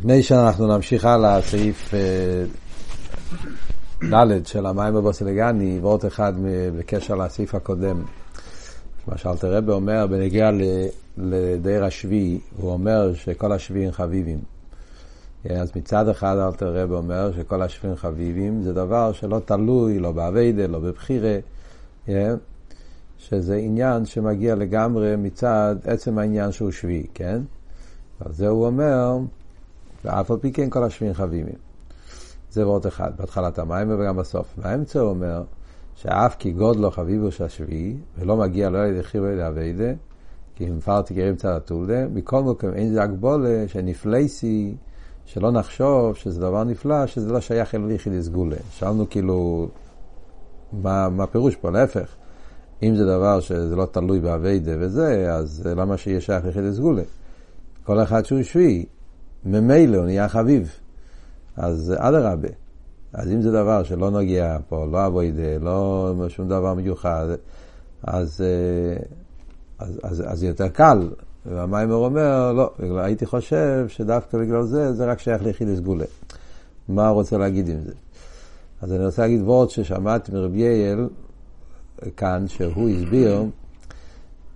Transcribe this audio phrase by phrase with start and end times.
[0.00, 1.94] לפני שאנחנו נמשיך הלאה, סעיף
[4.12, 6.32] ד' של המים בבוסלגני, ועוד אחד
[6.78, 8.02] בקשר לסעיף הקודם.
[9.06, 10.50] מה שאלתר רבי אומר בנגיע
[11.16, 14.38] לדר השביעי, הוא אומר שכל השביעים חביבים.
[15.50, 20.66] אז מצד אחד אלתר רבי אומר שכל השביעים חביבים זה דבר שלא תלוי, לא באביידה,
[20.66, 21.38] לא בבחירה,
[23.18, 27.40] שזה עניין שמגיע לגמרי מצד עצם העניין שהוא שביעי, כן?
[28.20, 29.18] אז זה הוא אומר,
[30.04, 31.54] ואף על פי כן כל השביעים חביבים.
[32.50, 34.54] זה ועוד אחד, בהתחלת המים וגם בסוף.
[34.56, 35.42] באמצע הוא אומר,
[35.94, 39.92] שאף כי גודלו חביבו של השביעי, ולא מגיע לא על ידי חירו אלא אביידה,
[40.54, 44.74] כי אם פרטי גרים צד הטולדה, מכל מקום אין זה הגבולה שנפלייסי,
[45.24, 48.56] שלא נחשוב שזה דבר נפלא, שזה לא שייך אל ליחיד סגולה.
[48.70, 49.68] שאלנו כאילו,
[50.72, 51.70] מה, מה פירוש פה?
[51.70, 52.14] להפך.
[52.82, 57.02] אם זה דבר שזה לא תלוי באביידה וזה, אז למה שיהיה שייך ליחיד סגולה?
[57.84, 58.86] כל אחד שהוא שביעי,
[59.44, 60.70] ממילא הוא נהיה חביב.
[61.56, 62.48] אז אדרבה.
[63.12, 67.26] אז אם זה דבר שלא נוגע פה, לא אבוידה, לא שום דבר מיוחד,
[68.02, 68.44] אז,
[69.78, 71.08] אז, אז, אז יותר קל.
[71.46, 76.04] והמיימר אומר, לא, הייתי חושב שדווקא בגלל זה, זה רק שייך ליחיד סגולה.
[76.88, 77.92] מה הוא רוצה להגיד עם זה?
[78.82, 81.08] אז אני רוצה להגיד וורד ששמעתי מרבי יעל
[82.16, 83.44] כאן, שהוא הסביר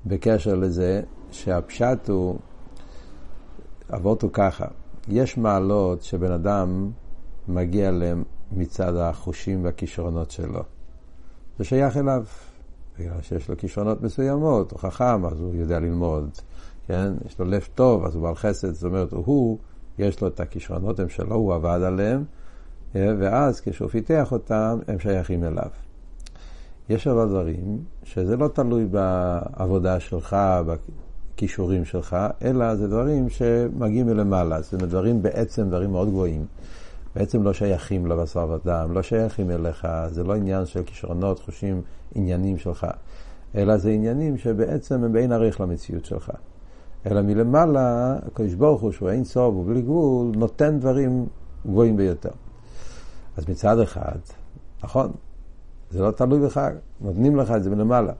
[0.06, 2.38] בקשר לזה, שהפשט הוא,
[3.92, 4.66] אבות הוא ככה,
[5.08, 6.90] יש מעלות שבן אדם
[7.48, 10.62] מגיע להם מצד החושים והכישרונות שלו.
[11.58, 12.24] זה שייך אליו.
[12.98, 16.30] בגלל שיש לו כישרונות מסוימות, הוא חכם, אז הוא יודע ללמוד,
[16.86, 17.12] כן?
[17.26, 19.58] יש לו לב טוב, אז הוא בעל חסד, זאת אומרת, הוא,
[19.98, 22.24] יש לו את הכישרונות הם שלו, הוא עבד עליהם,
[22.94, 25.68] ואז כשהוא פיתח אותם, הם שייכים אליו.
[26.88, 30.36] יש אבל דברים שזה לא תלוי בעבודה שלך,
[31.34, 36.46] בכישורים שלך, אלא זה דברים שמגיעים מלמעלה, זה דברים בעצם, דברים מאוד גבוהים.
[37.16, 41.82] בעצם לא שייכים לבשר ודם, לא שייכים אליך, זה לא עניין של כישרונות, חושים,
[42.14, 42.86] עניינים שלך,
[43.54, 46.30] אלא זה עניינים שבעצם הם באין עריך למציאות שלך.
[47.06, 51.26] אלא מלמעלה, הקדוש ברוך הוא, שהוא אין סוף ובלי גבול, נותן דברים
[51.66, 52.30] גבוהים ביותר.
[53.36, 54.18] אז מצד אחד,
[54.84, 55.12] נכון,
[55.90, 56.60] זה לא תלוי בך,
[57.00, 58.12] נותנים לך את זה מלמעלה.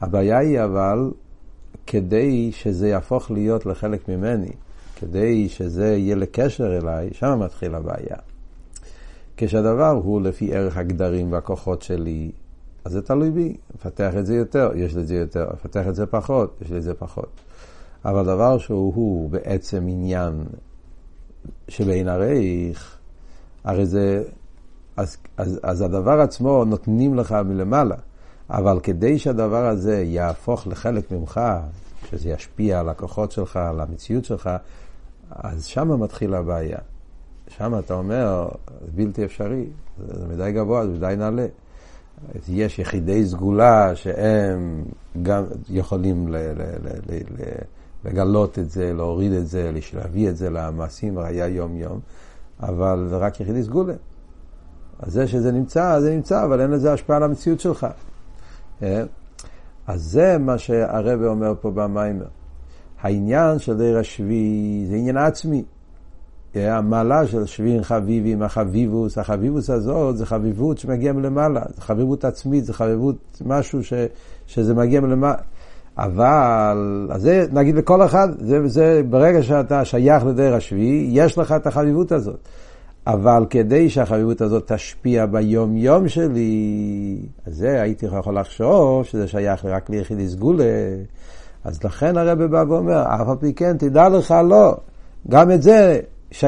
[0.00, 1.10] הבעיה היא אבל,
[1.86, 4.52] כדי שזה יהפוך להיות לחלק ממני,
[4.96, 8.16] כדי שזה יהיה לקשר אליי, שם מתחיל הבעיה.
[9.36, 12.30] כשהדבר הוא לפי ערך הגדרים והכוחות שלי,
[12.84, 15.94] אז זה תלוי בי, מפתח את זה יותר, יש לי את זה יותר, מפתח את
[15.94, 17.28] זה פחות, יש לי את זה פחות.
[18.04, 20.44] אבל דבר שהוא בעצם עניין
[21.68, 22.98] שבין הרייך,
[23.64, 24.22] הרי זה,
[24.96, 27.96] אז, אז, אז הדבר עצמו נותנים לך מלמעלה,
[28.50, 31.40] אבל כדי שהדבר הזה יהפוך לחלק ממך,
[32.10, 34.50] שזה ישפיע על הכוחות שלך, על המציאות שלך,
[35.30, 36.78] אז שם מתחילה הבעיה.
[37.48, 38.48] שם אתה אומר,
[38.80, 39.66] זה בלתי אפשרי,
[40.06, 41.46] זה מדי גבוה, זה מדי נעלה.
[42.48, 44.84] יש יחידי סגולה שהם
[45.22, 47.62] גם יכולים ל- ל- ל-
[48.04, 52.00] לגלות את זה, להוריד את זה, להביא את זה למעשים ראייה יום-יום,
[52.60, 53.94] אבל רק יחידי סגולה.
[54.98, 57.86] אז זה שזה נמצא, זה נמצא, אבל אין לזה השפעה על המציאות שלך.
[58.82, 59.02] אה?
[59.86, 62.26] אז זה מה שהרבא אומר פה במיימר.
[63.00, 65.64] העניין של דיר השביעי זה עניין עצמי.
[66.54, 72.72] המעלה של שביעין חביבים, החביבוס, החביבוס הזאת זה חביבות שמגיע מלמעלה, זה חביבות עצמית, זה
[72.72, 73.92] חביבות משהו ש,
[74.46, 75.36] שזה מגיע מלמעלה.
[75.98, 81.52] אבל, אז זה נגיד לכל אחד, זה, זה ברגע שאתה שייך לדרך השביעי, יש לך
[81.52, 82.38] את החביבות הזאת.
[83.06, 89.64] אבל כדי שהחביבות הזאת תשפיע ביום יום שלי, אז זה הייתי יכול לחשוב שזה שייך
[89.64, 90.64] רק ליחידי סגולה.
[91.64, 94.76] אז לכן הרב בא ואומר, אף על פי כן, תדע לך, לא.
[95.28, 96.00] גם את זה,
[96.30, 96.44] ש...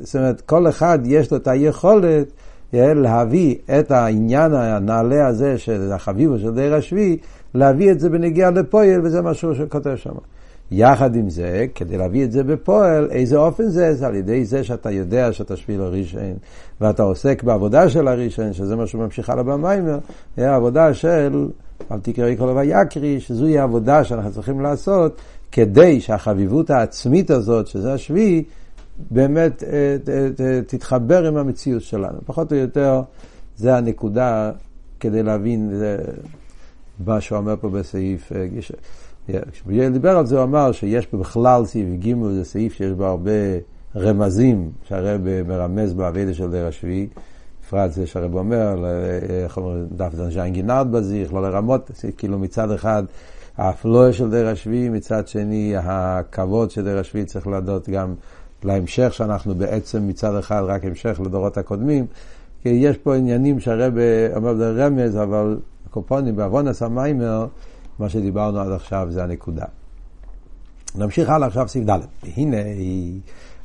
[0.00, 2.32] זאת אומרת, כל אחד יש לו את היכולת
[2.72, 7.16] להביא את העניין הנעלה הזה של החביבו של דיר השביעי,
[7.54, 10.14] להביא את זה בנגיעה לפועל, וזה מה שהוא כותב שם.
[10.74, 13.94] יחד עם זה, כדי להביא את זה בפועל, איזה אופן זה?
[13.94, 16.34] זה על ידי זה שאתה יודע שאתה שביל הראשון,
[16.80, 19.98] ואתה עוסק בעבודה של הראשון, שזה מה שהוא ממשיך הלאה במיימר,
[20.36, 21.48] העבודה של
[21.92, 25.20] אל תקראי כל ויקרי, שזוהי העבודה שאנחנו צריכים לעשות,
[25.52, 28.44] כדי שהחביבות העצמית הזאת, שזה השביעי,
[29.10, 29.96] באמת אה,
[30.66, 32.18] תתחבר עם המציאות שלנו.
[32.26, 33.02] פחות או יותר,
[33.56, 34.50] זה הנקודה
[35.00, 35.82] כדי להבין
[37.06, 38.32] מה שהוא אומר פה בסעיף.
[38.32, 38.46] אה,
[39.52, 43.30] כשביאל דיבר על זה, הוא אמר שיש בכלל סעיף ג' זה סעיף שיש בו הרבה
[43.96, 47.08] רמזים שהרב מרמז בעבידה של דרך השביעי.
[47.66, 48.84] בפרט זה שהרב אומר,
[49.44, 53.02] איך אומרים, דף זנז'יין גינרד בזיך, לא לרמות, כאילו מצד אחד
[53.56, 58.14] האפלואה של דר השביעי, מצד שני הכבוד של דר השביעי צריך לדעת גם
[58.64, 62.06] להמשך שאנחנו בעצם מצד אחד רק המשך לדורות הקודמים,
[62.62, 67.46] כי יש פה עניינים שהרבה אומר זה רמז, אבל הקופונים בעוונס המיימר,
[67.98, 69.64] מה שדיברנו עד עכשיו זה הנקודה.
[70.94, 72.00] נמשיך הלאה עכשיו סעיף ד',
[72.36, 72.56] הנה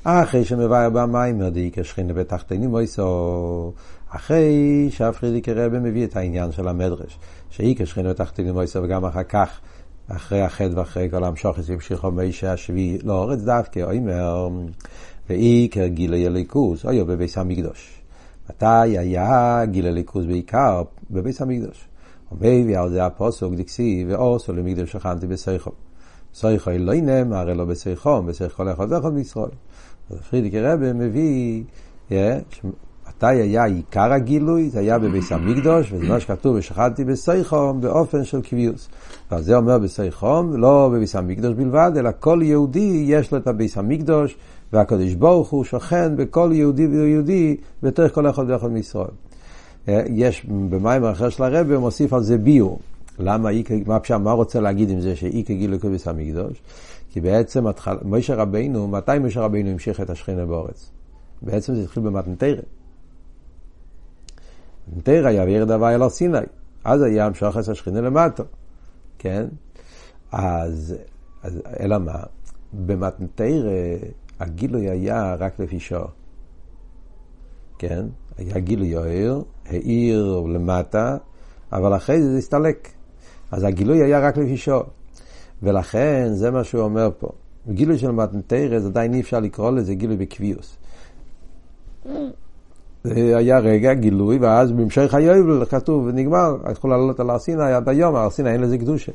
[0.04, 3.74] אחרי שמבאר במיימר דאיקר שכינה בתחתינים מויסו,
[4.10, 7.20] אחרי שהפרידיקי רבי מביא את העניין של המדרש,
[7.50, 9.60] שאיקר שכינה בתחתינים מויסו וגם אחר כך
[10.08, 14.50] אחרי החטא ואחרי כל המשוכס המשיכו מישה השביעי לאורץ דווקא, אומר,
[15.30, 18.02] ועיקר גילי הליכוז, אוי בביס המקדוש.
[18.50, 20.82] מתי היה גיל הליכוז בעיקר?
[21.12, 21.87] בביס המקדוש.
[22.32, 25.72] ומביא על זה הפוסוק דקסי, ואוסו למקדוש שכנתי בסייחו.
[26.34, 29.50] סייחו אלוהי נאמר אלו בסייחו, בסייחו לאחוז ואחוז בישראל.
[30.10, 31.64] אז פרידיקי רבי מביא,
[33.18, 34.70] מתי היה עיקר הגילוי?
[34.70, 38.90] זה היה בביס המקדוש, וזה מה שכתוב, ושכנתי בסייחום באופן של קביוס.
[39.32, 43.78] ועל זה אומר בסייחום, לא בביס המקדוש בלבד, אלא כל יהודי יש לו את הביס
[43.78, 44.38] המקדוש,
[44.74, 49.27] והקדוש ברוך הוא שוכן בכל יהודי ויהודי בתוך כל אחד ואחד מישראל.
[50.08, 52.80] יש במים אחר של הרבי, הוא מוסיף על זה ביור.
[53.20, 53.50] למה,
[53.86, 56.62] מה פשע, מה רוצה להגיד עם זה שאי כגילו כביס המקדוש?
[57.10, 57.66] כי בעצם
[58.06, 60.92] משה רבינו, מתי משה רבינו המשיך את השכינה באורץ?
[61.42, 62.62] בעצם זה התחיל במתנתרא.
[64.88, 66.38] מתנתרא היה וירד הוואי על הר סיני.
[66.84, 68.44] אז היה המשוך את השכינה למטה.
[69.18, 69.46] כן?
[70.32, 70.96] אז,
[71.44, 72.24] אז אלא מה?
[72.74, 73.72] במתנתרא
[74.40, 76.08] הגילוי היה רק לפי שעה.
[77.78, 78.06] כן?
[78.38, 81.18] היה גילוי יאיר, העיר למטה,
[81.72, 82.88] אבל אחרי זה זה הסתלק.
[83.52, 84.82] אז הגילוי היה רק לפי שעה.
[85.64, 87.30] ולכן זה מה שהוא אומר פה.
[87.70, 90.78] גילוי של מתנתרא, זה עדיין אי אפשר לקרוא לזה גילוי בקביוס.
[93.04, 97.90] זה היה רגע גילוי, ואז בהמשך היובל כתוב, ונגמר, יכול לעלות על הר סיני עד
[97.90, 99.12] היום, הר סיני אין לזה קדושה.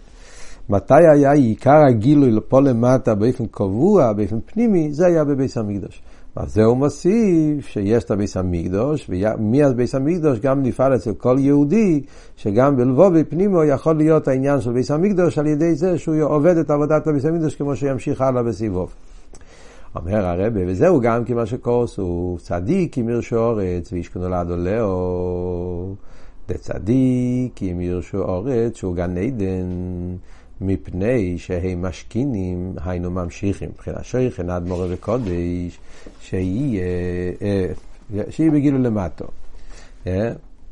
[0.69, 6.03] מתי היה עיקר הגילוי פה למטה באופן קבוע, באופן פנימי, זה היה בביס המקדוש.
[6.37, 12.03] אז זה הוא מוסיף שיש את הביס המקדוש, ומהביס המקדוש גם נפעל אצל כל יהודי,
[12.37, 16.71] שגם בלבובי פנימו יכול להיות העניין של ביס המקדוש על ידי זה שהוא עובד את
[16.71, 18.95] עבודת הביס המקדוש כמו שימשיך הלאה בסיבוב.
[19.97, 25.95] אומר הרבה, וזהו גם כי מה שקורס הוא צדיק אם ירשו אורץ ואיש כנולד עולהו,
[26.49, 29.67] דצדיק אם ירשו אורץ שהוא גן עדן.
[30.63, 35.79] מפני שהם משכינים, היינו ממשיכים, מבחינת שייכן עד מורה וקודש,
[36.21, 36.83] שיהיה,
[38.31, 39.25] שיהיה בגילו למטו.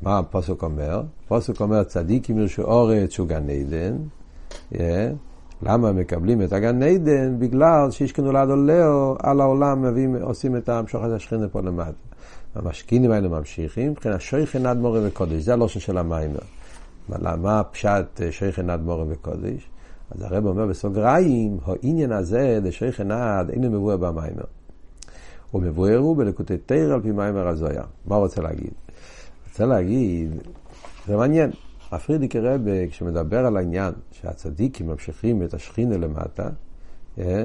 [0.02, 1.02] מה הפוסק אומר?
[1.24, 3.96] הפוסק אומר צדיקים ירשו אורץ שהוא גן עדן.
[5.62, 7.38] למה מקבלים את הגן עדן?
[7.38, 11.92] בגלל שישכנו לעד עולהו על העולם מביאים, עושים את המשוחת השכינה פה למטה.
[12.54, 16.40] המשכינים האלה ממשיכים, מבחינת שייכן עד מורה וקודש, זה הלושן של המיימר.
[17.22, 19.68] מה פשט שייכן עד מורה וקודש?
[20.10, 24.44] אז הרב אומר בסוגריים, העניין הזה לשייך ענד אינו מבואר במיימר.
[25.50, 27.82] הוא מבואר הוא בלקוטי תיר על פי מיימר הזויה.
[28.06, 28.70] מה הוא רוצה להגיד?
[29.48, 30.30] רוצה להגיד,
[31.06, 31.50] זה מעניין.
[31.92, 32.60] הפרידיקי רב,
[32.90, 36.48] כשמדבר על העניין שהצדיקים ממשיכים את השכינה למטה,
[37.18, 37.44] אה,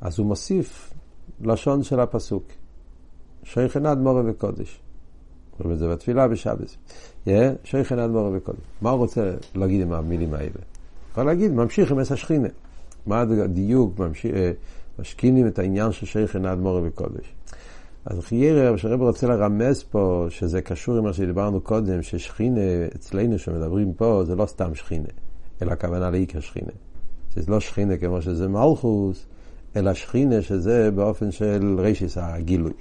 [0.00, 0.92] אז הוא מוסיף
[1.40, 2.44] לשון של הפסוק.
[3.42, 4.80] שייך ענד מורה וקודש.
[5.52, 6.76] אומרים את זה בתפילה בשבס.
[7.28, 8.60] אה, שייך ענד מורה וקודש.
[8.82, 10.71] מה הוא רוצה להגיד עם המילים האלה?
[11.12, 12.48] יכול להגיד, ממשיך עם אס השכינה.
[13.06, 14.52] מה הדיוק, אה,
[14.98, 17.34] משכינים את העניין של עינת מורה וקודש.
[18.04, 22.60] אז חיירה, שהרב רוצה לרמז פה, שזה קשור עם מה שדיברנו קודם, ששכינה
[22.94, 25.08] אצלנו שמדברים פה, זה לא סתם שכינה,
[25.62, 26.72] אלא הכוונה לעיקר שכינה.
[27.34, 29.26] שזה לא שכינה כמו שזה מלכוס,
[29.76, 32.72] אלא שכינה שזה באופן של רישיס הגילוי.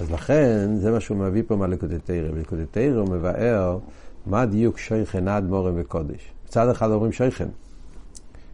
[0.00, 1.56] אז לכן, זה מה שהוא מביא פה.
[1.56, 3.78] בלקוטי תרא הוא מבאר
[4.26, 6.32] מה דיוק שייכן עד מורה וקודש.
[6.48, 7.48] מצד אחד אומרים שייכן,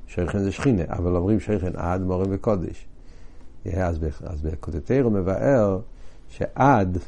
[0.07, 2.87] שייכן זה שכינה, אבל אומרים שייכן עד מורה וקודש.
[3.73, 5.81] אז, אז בקודתר הוא מבאר
[6.29, 6.99] שעד,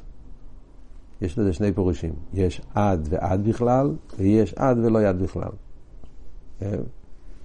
[1.21, 2.13] יש לזה שני פירושים.
[2.33, 5.51] יש עד ועד בכלל, ויש עד ולא יד בכלל.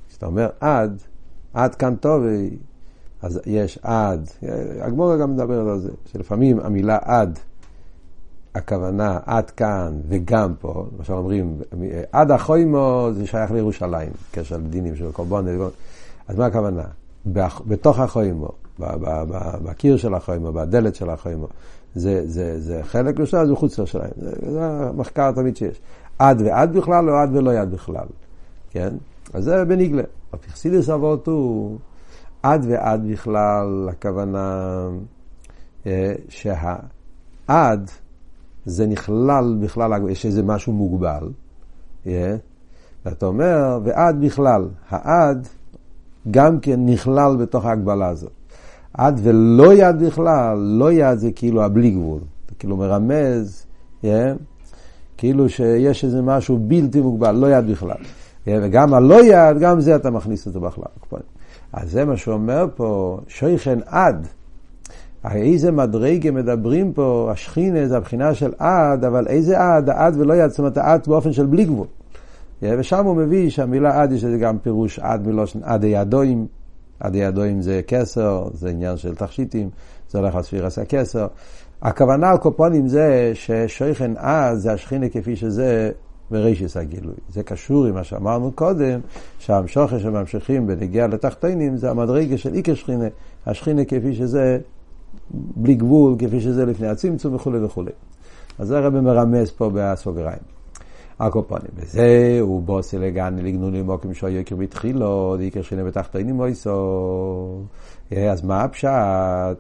[0.10, 1.02] כשאתה אומר עד,
[1.54, 2.24] עד כאן טוב,
[3.22, 4.30] אז יש עד.
[4.82, 7.40] הגמורה גם מדברת על זה, שלפעמים המילה עד
[8.56, 11.58] הכוונה עד כאן וגם פה, למשל אומרים,
[12.12, 15.46] עד החוימו זה שייך לירושלים, קשר לדינים של קורבן,
[16.28, 16.84] אז מה הכוונה?
[17.68, 18.50] בתוך החוימו,
[19.64, 21.48] בקיר של החוימו, בדלת של החוימו,
[21.96, 25.80] זה, זה, זה חלק ראשון, זה מחוץ לירושלים, זה, זה המחקר תמיד שיש.
[26.20, 28.08] עד ועד בכלל או עד ולא יד בכלל,
[28.72, 28.94] כן?
[29.34, 30.04] אז זה בניגלה.
[30.34, 31.78] הפכסיליס אבות הוא
[32.44, 34.88] עד ועד בכלל, הכוונה
[35.86, 37.92] אה, שהעד
[38.66, 41.30] זה נכלל בכלל, יש איזה משהו מוגבל,
[42.06, 42.10] yeah.
[43.06, 45.48] ואתה אומר, ועד בכלל, העד
[46.32, 48.32] גם כן נכלל בתוך ההגבלה הזאת.
[48.94, 53.66] עד ולא יד בכלל, לא יד זה כאילו הבלי גבול, זה כאילו מרמז,
[54.02, 54.06] yeah,
[55.18, 57.98] כאילו שיש איזה משהו בלתי מוגבל, לא יד בכלל.
[58.46, 60.84] Yeah, וגם הלא יד, גם זה אתה מכניס אותו בכלל.
[61.74, 64.28] אז זה מה שאומר פה, שויכן עד.
[65.26, 69.90] איזה מדרגה מדברים פה, השכינה זה הבחינה של עד, אבל איזה עד?
[69.90, 71.88] עד ולא יד, זאת אומרת עד באופן של בלי גבול.
[72.62, 76.48] ושם הוא מביא שהמילה עד יש לזה גם פירוש עד מלושן עד הידועים,
[77.00, 79.70] עד הידועים זה כסר, זה עניין של תכשיטים,
[80.10, 81.28] זה הולך על ספירס הכסר.
[81.82, 85.92] הכוונה על קופונים זה ששויכן עד זה השכינה כפי שזה
[86.32, 87.16] ברישיס הגילוי.
[87.30, 89.00] זה קשור עם מה שאמרנו קודם,
[89.40, 93.08] שהמשוכר שממשיכים בנגיעה לתחתינים זה המדרגה של איקר שכינה,
[93.46, 94.60] השכינה כפי שזה
[95.34, 97.92] בלי גבול, כפי שזה לפני הצמצום וכולי וכולי.
[98.60, 100.62] אז זה הרב מרמז פה בסוגריים.
[101.20, 101.68] הקופונים.
[101.76, 107.62] וזה הוא בוסי לגני לגנוני מוקים שו יקר בתחילו, דיקר שכינה בתחתינים מויסו.
[108.12, 109.58] אז מה הפשט?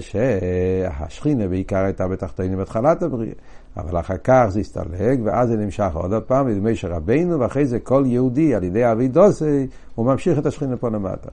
[0.00, 3.32] שהשכינה בעיקר הייתה בתחתינים בתחילת הבריאה.
[3.76, 8.02] אבל אחר כך זה הסתלג, ואז זה נמשך עוד פעם, נדמה שרבנו, ואחרי זה כל
[8.06, 11.28] יהודי על ידי אבי דוסי, הוא ממשיך את השכינה פה למטה.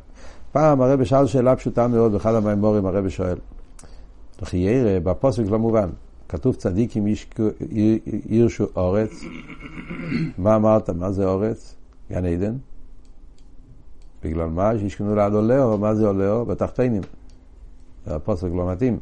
[0.51, 3.37] פעם הרבי שאל שאלה פשוטה מאוד, באחד המימורים הרבי שואל,
[4.41, 5.89] לכי ירא, בפוסק לא מובן,
[6.29, 7.05] כתוב צדיקים
[8.25, 9.21] ירשו אורץ,
[10.37, 11.75] מה אמרת, מה זה אורץ?
[12.11, 12.55] גן עדן?
[14.23, 14.71] בגלל מה?
[14.79, 16.45] שישכנו ליד עולהו, מה זה עולהו?
[16.45, 17.01] בתחתינים.
[18.05, 18.99] הפוסק לא מתאים.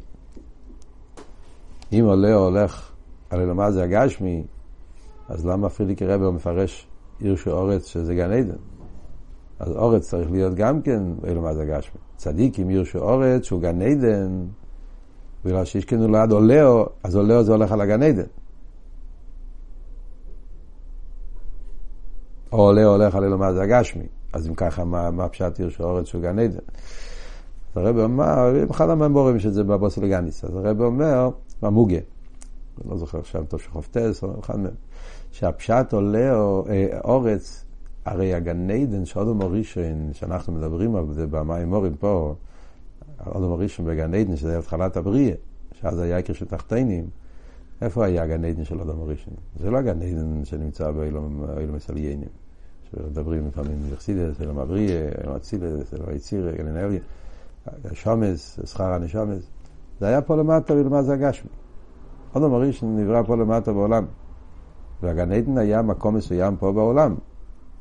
[1.92, 2.90] אם עולהו הולך
[3.30, 4.44] הרי למה זה הגשמי,
[5.28, 6.86] אז למה פרידיקי רבר מפרש
[7.20, 8.56] עיר של אורץ שזה גן עדן?
[9.58, 12.00] אז אורץ צריך להיות גם כן, אלו מה זה הגשמי.
[12.16, 14.44] צדיק עם עיר של אורץ שהוא גן עדן,
[15.44, 18.22] בגלל שיש כאילו ליד עולהו, אז עולהו זה הולך על הגן עדן.
[22.52, 24.06] או עולה הולך על אלומה זה הגשמי.
[24.32, 26.58] אז אם ככה, מה, מה פשט עיר של אורץ שהוא גן עדן?
[27.74, 31.30] אז הרב אומר, אחד הממורים שזה בבוסי לגניס, אז הרב אומר,
[31.62, 31.98] במוגה.
[32.80, 34.74] אני לא זוכר עכשיו טוב שחופטס או אחד מהם,
[35.30, 37.64] שהפשט עולה או אה, אורץ,
[38.04, 42.34] הרי הגן עדן שאודום הראשון, שאנחנו מדברים על זה במים מורים פה,
[43.26, 45.34] אודום הראשון בגן עדן, שזה התחלת הבריאה,
[45.72, 47.06] שאז היה יקר של תחתינים,
[47.82, 49.34] איפה היה הגן עדן של אודום הראשון?
[49.56, 52.28] זה לא הגן עדן שנמצא באילום מסליינים,
[52.90, 56.98] שמדברים לפעמים יחסידס, אלום הבריאה, אלום אצילס, אלום היציר, גן אלי,
[57.92, 59.42] שומס, שכר הנשומס,
[60.00, 61.50] זה היה פה למטה ולמה זה הגשמי.
[62.32, 64.04] אדם הראשון נברא פה למטה בעולם.
[65.02, 67.14] והגן עדן היה מקום מסוים פה בעולם.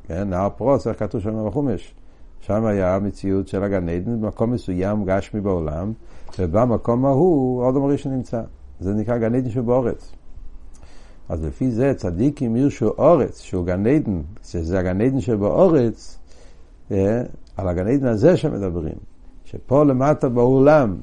[0.04, 1.96] כן, נהר פרוס, איך כתוב שם בחומש.
[2.42, 5.94] שם היה המציאות של הגן עדן במקום מסוים גשמי בעולם,
[6.40, 8.42] ובמקום ההוא אדם הראשון נמצא.
[8.80, 10.12] זה נקרא גן עדן שבאורץ.
[11.30, 16.18] אז לפי זה צדיקים ירשו אורץ, שהוא גן עדן, שזה הגן עדן שבאורץ,
[16.92, 17.22] אה,
[17.58, 18.96] על הגן עדן הזה שמדברים.
[19.46, 20.98] שפה למטה בעולם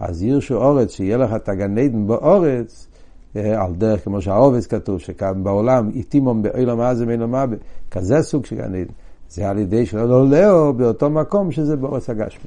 [0.00, 2.88] אז ירשו אורץ, שיהיה לך את הגן עדן באורץ,
[3.36, 7.56] אה, על דרך כמו שהעובץ כתוב, שכאן בעולם, איתימום באילום עזה מאילום אבא,
[7.90, 8.92] כזה סוג של גן עדן.
[9.34, 12.44] זה על ידי שלא עולהו באותו מקום שזה באורץ הגשמי.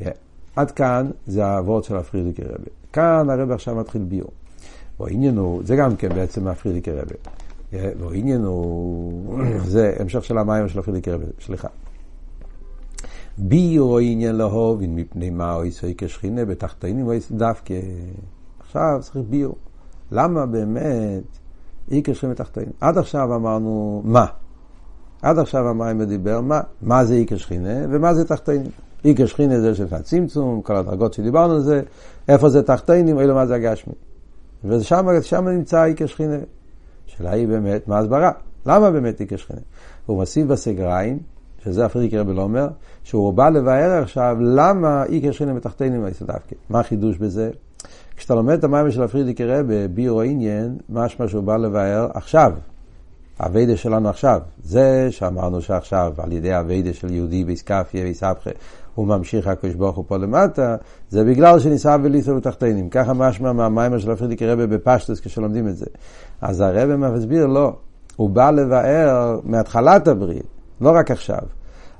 [0.00, 0.04] Yeah.
[0.56, 2.70] עד כאן זה העבוד של הפרידיקי רבי.
[2.92, 4.30] כאן הרבי עכשיו מתחיל ביור.
[5.00, 7.14] והעניין הוא, זה גם כן בעצם הפרידיקי רבי.
[7.72, 9.40] והעניין הוא,
[9.72, 11.68] זה המשך של המים של הפרידיקי רבי, סליחה.
[13.38, 17.74] ביור עניין להובין מפני מה או יסוי כשכינה בתחתינים או יסוי דווקא.
[18.60, 19.56] עכשיו צריך ביור.
[20.12, 21.22] למה באמת
[21.90, 22.70] אי כשכינה בתחתינים?
[22.80, 24.26] עד עכשיו אמרנו מה.
[25.22, 26.60] עד עכשיו המים דיבר מה.
[26.82, 28.70] מה זה אי כשכינה ומה זה תחתינים.
[29.04, 31.82] אי כשכינה זה של הצמצום, כל הדרגות שדיברנו על זה.
[32.28, 33.94] איפה זה תחתינים, אילו מה זה הגשמי.
[34.64, 36.36] ושם נמצא אי כשכינה.
[37.08, 38.30] השאלה היא באמת, מה ההסברה?
[38.66, 39.60] למה באמת אי כשכינה?
[40.06, 41.18] הוא מוסיף בסגריים
[41.64, 42.68] שזה הפריקי רבי לא אומר,
[43.04, 46.54] שהוא בא לבאר עכשיו למה אי קשרין מתחתינים דווקא.
[46.70, 47.50] מה החידוש בזה?
[48.16, 52.52] כשאתה לומד את המים של הפרידיקי רבי, בירו עניין, משמע שהוא בא לבאר עכשיו.
[53.38, 54.40] הווידה שלנו עכשיו.
[54.62, 58.50] זה שאמרנו שעכשיו, על ידי הווידה של יהודי באיסקפיה ואיסבכה,
[58.94, 60.76] הוא ממשיך הקדוש ברוך הוא פה למטה,
[61.08, 62.88] זה בגלל שניסה וליסו בתחתינים.
[62.88, 65.86] ככה משמע מהמים של הפרידיקי רבי בפשטוס כשלומדים את זה.
[66.40, 67.72] אז הרבי מסביר, לא.
[68.16, 70.46] הוא בא לבאר מהתחלת הברית,
[70.80, 71.40] לא רק עכשיו.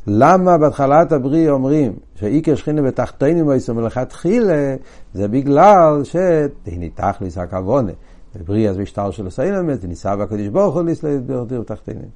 [0.06, 4.76] למה בהתחלת הבריא אומרים שאיקר שכינה בתחתינו מויסו מלכתחילה,
[5.14, 7.92] זה בגלל שתהני תכליס הכוונה.
[8.36, 12.08] בבריא אז משטר של הסיילמת, ניסה בקדוש ברוך הוא להסתדר בתחתינים.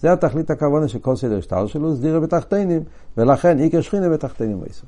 [0.00, 2.82] זה התכלית הכוונה של כל סדר שטר שלו, סדירה בתחתינים,
[3.16, 4.86] ולכן איקר שכינה בתחתינו מויסו.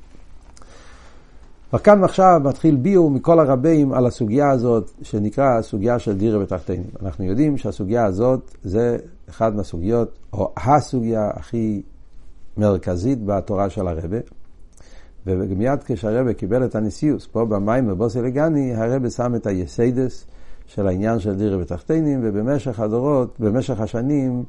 [1.73, 6.87] וכאן עכשיו מתחיל ביור מכל הרבים על הסוגיה הזאת, שנקרא הסוגיה של דירה בתחתינים.
[7.01, 8.97] אנחנו יודעים שהסוגיה הזאת זה
[9.29, 11.81] אחת מהסוגיות, או הסוגיה הכי
[12.57, 14.17] מרכזית בתורה של הרבה,
[15.25, 20.25] ומיד כשהרבא קיבל את הנשיאוס, פה במים בבוסי לגני, הרבא שם את היסיידס
[20.75, 24.43] של העניין של דירה בתחתינים, ובמשך הדורות, במשך השנים,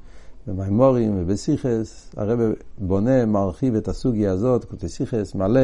[0.46, 2.44] במימורים ובסיכס, הרבא
[2.78, 5.60] בונה, מרחיב את הסוגיה הזאת, קוטסיכס מלא,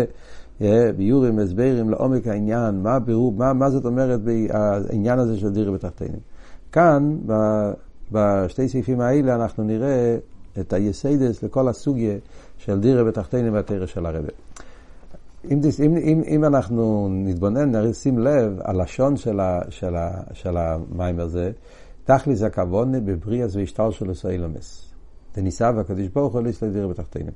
[0.97, 6.21] ביורים, הסברים לעומק העניין, מה, בירור, מה, מה זאת אומרת העניין הזה של דירה בתחתינים.
[6.73, 7.17] כאן,
[8.13, 10.17] בשתי סעיפים האלה, אנחנו נראה
[10.61, 12.15] את היסיידס לכל הסוגיה
[12.57, 14.29] של דירה בתחתינים והתרא של הרבא.
[15.51, 21.21] אם, אם, אם, אם אנחנו נתבונן, נשים לב, הלשון של, ה, של, ה, של המים
[21.21, 21.51] הזה,
[22.05, 24.95] תכליס הכוונה בבריאס והשתל של אילומס.
[25.37, 27.33] דניסה והקדוש ברוך הוא ליסטר דירה בתחתינים.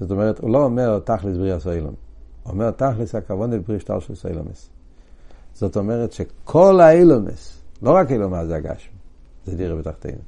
[0.00, 1.94] זאת אומרת, הוא לא אומר תכליס בריאס ואילום,
[2.42, 4.68] הוא אומר תכליס הכוונה בבריאס השתל של אילומס.
[5.54, 8.92] זאת אומרת שכל האילומס, לא רק אילומה זה הגשם,
[9.44, 10.18] זה דירה בתחתינים.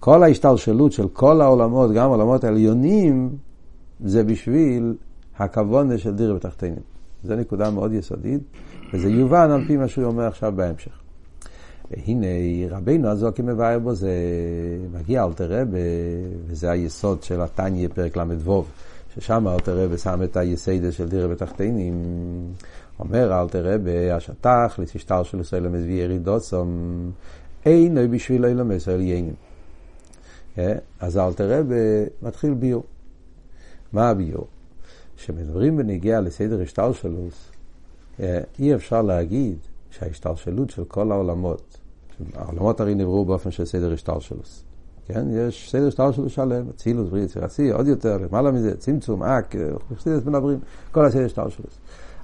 [0.00, 3.36] כל ההשתלשלות של כל העולמות, גם העולמות העליונים,
[4.04, 4.94] זה בשביל
[5.38, 6.82] הכוונה של דירה בתחתינים.
[7.24, 8.40] זו נקודה מאוד יסודית,
[8.92, 10.92] וזה יובן על פי מה שהוא אומר עכשיו בהמשך.
[11.90, 12.26] והנה
[12.70, 14.12] רבינו הזוקי מבאר בו, זה
[14.92, 15.78] מגיע אלתר רבה,
[16.46, 18.64] וזה היסוד של התניא פרק ל"ו,
[19.14, 21.94] ששם אלתר רבה שם את היסיידה של דירה בתחתינים.
[23.00, 26.68] אומר אלתר רבה, השטח לסישטר של ישראל למזווי ירידוסום,
[27.66, 29.34] אינו בשביל אילומס אל יינים.
[30.58, 30.72] אה?
[31.00, 31.74] אז אלתר רבה
[32.22, 32.82] מתחיל ביור.
[33.92, 34.46] מה הביור?
[35.18, 37.50] כשמדברים בנגיעה לסדר השתלשלוס,
[38.20, 39.56] אה, אי אפשר להגיד
[39.90, 41.78] שההשתלשלות של כל העולמות,
[42.34, 44.64] העולמות הרי נבראו באופן של סדר השתלשלוס.
[45.06, 49.54] כן, יש סדר השתלשלוס שלם, אצילוס, בריא, יצירתי, עוד יותר, למעלה מזה, צמצום, אק,
[49.96, 50.58] חסידס מדברים,
[50.92, 51.78] כל הסדר השתלשלוס.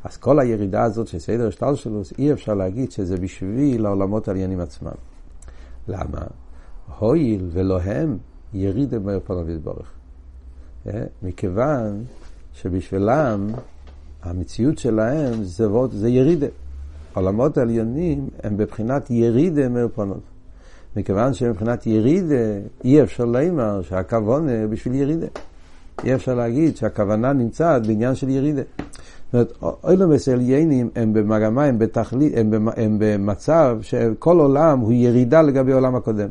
[0.04, 4.92] אז כל הירידה הזאת של סדר השתלשלוס, אי אפשר להגיד שזה בשביל העולמות העליינים עצמם.
[5.88, 6.26] למה?
[6.98, 8.18] הואיל ולא הם
[8.52, 9.92] ירידה מאיר פניו יתברך.
[10.86, 12.04] אה, מכיוון
[12.54, 13.50] שבשבילם
[14.22, 16.46] המציאות שלהם זה, זה ירידה.
[17.14, 20.20] העולמות העליונים הם בבחינת ירידה מאופנות.
[20.96, 22.44] מכיוון שמבחינת ירידה
[22.84, 25.26] אי אפשר לומר שהכוונה בשביל ירידה.
[26.04, 28.62] אי אפשר להגיד שהכוונה נמצאת בעניין של ירידה.
[29.32, 35.42] זאת אומרת, אילומס עליינים הם במגמה, הם, בתכלי, הם, הם במצב שכל עולם הוא ירידה
[35.42, 36.28] לגבי העולם הקודם.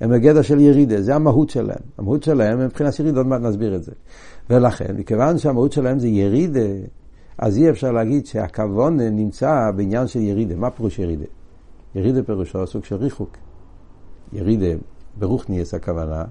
[0.00, 1.80] הם בגדר של ירידה, זה המהות שלהם.
[1.98, 3.92] המהות שלהם הם מבחינת ירידה, עוד מעט נסביר את זה.
[4.50, 6.68] ולכן, מכיוון שהמהות שלהם זה ירידה,
[7.38, 10.56] אז אי אפשר להגיד שהכוון נמצא בעניין של ירידה.
[10.56, 11.24] מה פירוש ירידה?
[11.94, 13.36] ירידה פירושו סוג של ריחוק.
[14.32, 14.78] ירידה,
[15.18, 16.24] ברוך נהייס הכוונה,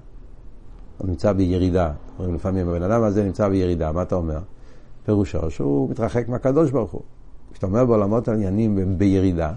[0.98, 1.92] הוא נמצא בירידה.
[2.18, 4.38] אומרים לפעמים, הבן אדם הזה נמצא בירידה, מה אתה אומר?
[5.04, 7.02] פירושו שהוא מתרחק מהקדוש ברוך הוא.
[7.52, 9.52] כשאתה אומר בעולמות העניינים הם בירידה,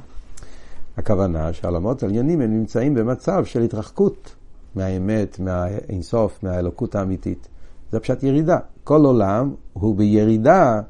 [0.98, 4.36] הכוונה שהעולמות העניינים הם נמצאים במצב של התרחקות
[4.76, 7.48] מהאמת, מהאינסוף, מהאלוקות האמיתית.
[7.94, 8.58] זה פשוט ירידה.
[8.84, 10.82] כל עולם הוא בירידה,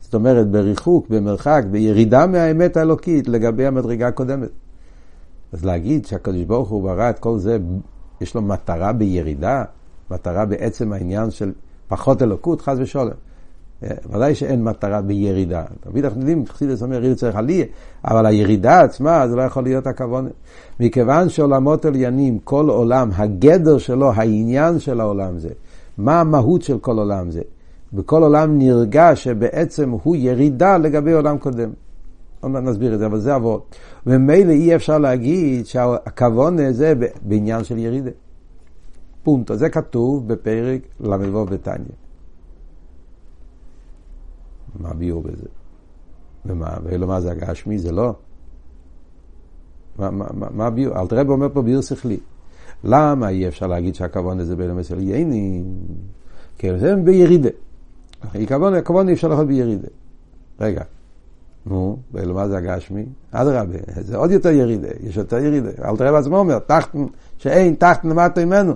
[0.00, 4.48] זאת אומרת בריחוק, במרחק, בירידה מהאמת האלוקית לגבי המדרגה הקודמת.
[5.52, 7.58] אז להגיד שהקדוש ברוך הוא ברא את כל זה,
[8.20, 9.64] יש לו מטרה בירידה,
[10.10, 11.52] מטרה בעצם העניין של
[11.88, 13.14] פחות אלוקות, חס ושלום.
[13.82, 15.64] ודאי שאין מטרה בירידה.
[15.80, 17.64] תמיד אנחנו יודעים, חסידס אומר, ירידה צריך עלייה,
[18.04, 20.28] אבל הירידה עצמה, זה לא יכול להיות הכוונה.
[20.80, 25.48] מכיוון שעולמות עליינים, כל עולם, הגדר שלו, העניין של העולם זה,
[25.98, 27.42] מה המהות של כל עולם זה.
[27.92, 31.70] בכל עולם נרגש שבעצם הוא ירידה לגבי עולם קודם.
[32.40, 33.60] עוד מעט נסביר את זה, אבל זה עבוד.
[34.06, 38.10] וממילא אי אפשר להגיד שהכוונה זה בעניין של ירידה.
[39.22, 39.56] פונטו.
[39.56, 41.96] זה כתוב בפרק ל"ו בתניא.
[44.80, 45.46] מה ביור בזה?
[46.46, 47.78] ומה, ואילו מה זה הגשמי?
[47.78, 48.14] זה לא.
[49.98, 51.00] מה, מה, מה ביור?
[51.00, 52.20] אל תראה אומר פה ביור שכלי.
[52.84, 55.62] למה אי אפשר להגיד שהכוון הזה בין המסר ייני?
[56.58, 57.50] כי זה בירידה.
[58.34, 59.88] הכוון, הכוון אי אפשר לאכול בירידה.
[60.60, 60.82] רגע,
[61.66, 63.04] נו, מה זה הגשמי?
[63.32, 65.70] אדרבה, זה עוד יותר ירידה, יש יותר ירידה.
[65.84, 67.04] אל תראה בעצמו אומר, תחתן,
[67.38, 68.74] שאין תחתן למטה ממנו.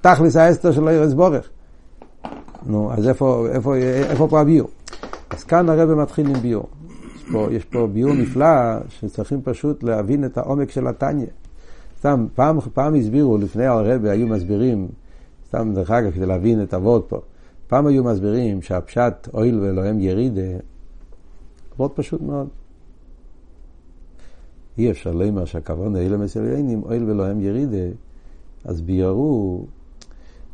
[0.00, 1.48] תכלס האסתר של ארז בורך.
[2.66, 4.68] נו, אז איפה, איפה, איפה פה הביור?
[5.30, 6.68] אז כאן הרב מתחיל עם ביור.
[7.16, 8.46] יש פה, יש פה ביור נפלא,
[8.88, 11.26] שצריכים פשוט להבין את העומק של התניא.
[12.02, 14.88] סתם, פעם, פעם הסבירו, לפני הרבי היו מסבירים,
[15.46, 17.20] סתם דרך אגב, כדי להבין את הוורד פה,
[17.66, 20.58] פעם היו מסבירים שהפשט אויל ואלוהים ירידה,
[21.78, 22.48] וורד פשוט מאוד.
[24.78, 27.94] אי אפשר לומר שהכוון האלה מסליינים, אויל ואלוהים ירידה,
[28.64, 29.66] אז ביארו,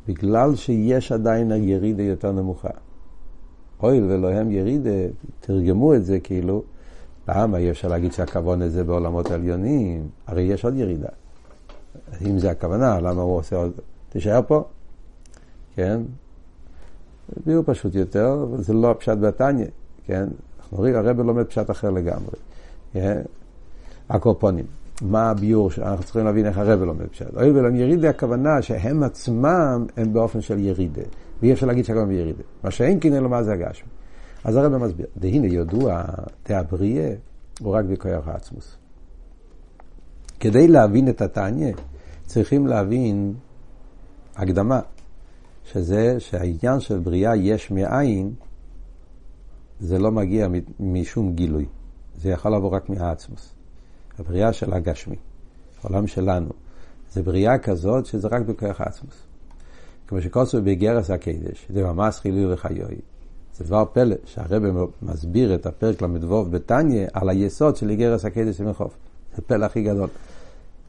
[0.08, 2.70] בגלל שיש עדיין הירידה יותר נמוכה.
[3.82, 4.98] אויל ואלוהים ירידה,
[5.40, 6.62] תרגמו את זה כאילו,
[7.28, 10.08] למה אי אפשר להגיד שהכוון הזה בעולמות העליונים?
[10.26, 11.08] הרי יש עוד ירידה.
[12.26, 13.72] אם זה הכוונה, למה הוא עושה עוד...
[14.08, 14.64] תישאר פה,
[15.74, 16.00] כן?
[17.46, 19.66] ביור פשוט יותר, זה לא הפשט בתניא,
[20.06, 20.28] כן?
[20.58, 22.37] אנחנו רואים, הרב לומד פשט אחר לגמרי.
[22.92, 23.22] כן?
[24.08, 24.64] הקורפונים.
[25.02, 27.37] מה הביור שאנחנו צריכים להבין איך הרב לומד פשט.
[27.37, 31.02] אוי ולום ירידה הכוונה שהם עצמם הם באופן של ירידה.
[31.42, 32.42] ואי אפשר להגיד שהכל בירידה.
[32.64, 33.88] מה שאין כן אלו מה זה הגשמי.
[34.44, 36.02] אז הרב מסביר, והנה ידוע,
[36.42, 37.11] תאבריה
[37.61, 38.76] הוא רק בכוח העצמוס.
[40.40, 41.72] כדי להבין את התניא,
[42.27, 43.35] צריכים להבין
[44.37, 44.81] הקדמה,
[45.64, 48.33] שזה שהעניין של בריאה יש מאין,
[49.81, 50.48] זה לא מגיע
[50.81, 51.66] משום גילוי.
[52.20, 53.55] זה יכול לבוא רק מהעצמוס.
[54.18, 55.16] הבריאה של הגשמי,
[55.83, 56.48] העולם שלנו,
[57.12, 59.22] זה בריאה כזאת שזה רק בכוח העצמוס.
[60.07, 62.96] כמו שכוסו בגרס הקדש, זה ממש חילוי וחיוי.
[63.55, 64.68] זה דבר פלא, שהרבא
[65.03, 68.96] מסביר את הפרק ל"ו בתניא על היסוד של איגרס הקדש ומחוף.
[69.38, 70.09] זה פלא הכי גדול.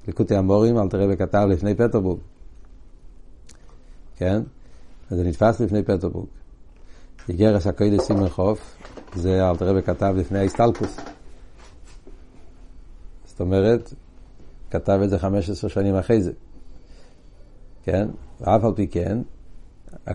[0.08, 2.20] ליקוטי המורים, אל תראה בכתב לפני פטרבורג.
[4.18, 4.42] כן?
[5.10, 6.28] זה נתפס לפני פטרבורג.
[7.30, 8.78] איגרס הקדש ומחוף,
[9.16, 10.98] זה אל תראה בכתב לפני ההסטלקוס.
[13.26, 13.94] זאת אומרת,
[14.72, 16.32] כתב את זה 15 שנים אחרי זה.
[17.84, 18.08] כן?
[18.42, 19.18] ואף על פי כן,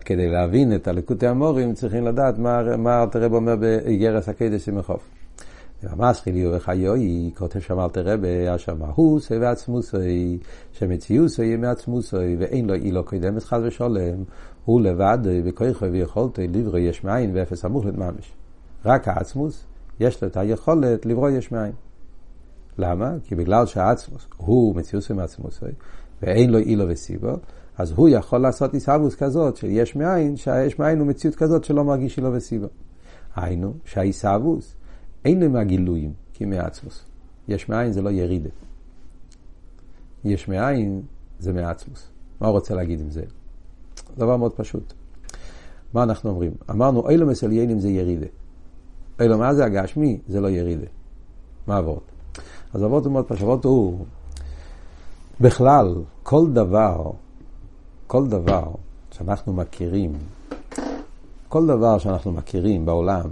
[0.05, 5.09] כדי להבין את הליקוטי המורים, צריכים לדעת מה, מה אלתר אומר באיגרס הקדש סמכוף.
[5.09, 5.14] ממש
[6.23, 10.39] חיליו וחיוי, כותב שם אלתר רבי, היה שם מהוס ועצמוסוי,
[10.73, 14.25] שמציוסוי מעצמוסוי, ואין לו אילו קודמת חד ושולם,
[14.65, 18.33] הוא לבד בכוחו ויכולתו לברוא יש מאין ואפס המוחלט ממש.
[18.85, 19.65] רק העצמוס,
[20.01, 21.73] יש לו את היכולת לברוא יש מאין.
[22.79, 23.13] למה?
[23.25, 25.71] כי בגלל שהעצמוס הוא מציוסוי מעצמוסוי,
[26.23, 27.33] ואין לו אילו וסיבו,
[27.79, 32.17] אז הוא יכול לעשות עיסאוווס כזאת, שיש מאין, שהיש מאין הוא מציאות כזאת שלא מרגיש
[32.17, 32.67] אילו וסיבו.
[33.37, 34.75] היינו, שהעיסאוווס
[35.25, 37.05] אין מהגילויים, כי מעצמוס.
[37.49, 38.51] יש מאין זה לא ירידה.
[40.25, 41.03] יש מאין
[41.39, 42.09] זה מעצמוס.
[42.41, 43.23] מה הוא רוצה להגיד עם זה?
[44.19, 44.93] דבר מאוד פשוט.
[45.95, 46.53] מה אנחנו אומרים?
[46.71, 48.27] אמרנו, אילו מסליינים זה ירידה.
[49.21, 50.21] אילו מה זה הגשמי?
[50.29, 50.87] זה לא ירידה.
[51.67, 52.01] מה עבוד?
[52.75, 53.43] אז עבוד הוא מאוד פשוט.
[53.43, 54.05] עבוד הוא,
[55.41, 57.13] בכלל, כל דבר
[58.07, 58.65] כל דבר
[59.11, 60.13] שאנחנו מכירים,
[61.49, 63.31] כל דבר שאנחנו מכירים בעולם,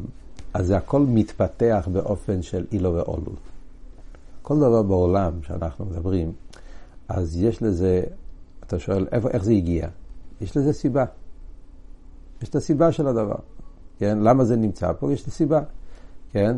[0.54, 3.32] אז זה הכל מתפתח באופן של אילו ואולו.
[4.42, 6.32] כל דבר בעולם שאנחנו מדברים,
[7.08, 8.02] אז יש לזה,
[8.66, 9.88] אתה שואל, איפה, איך זה הגיע?
[10.40, 11.04] יש לזה סיבה.
[12.42, 13.36] יש את הסיבה של הדבר,
[13.98, 14.18] כן?
[14.18, 15.12] למה זה נמצא פה?
[15.12, 15.60] יש את הסיבה,
[16.32, 16.56] כן?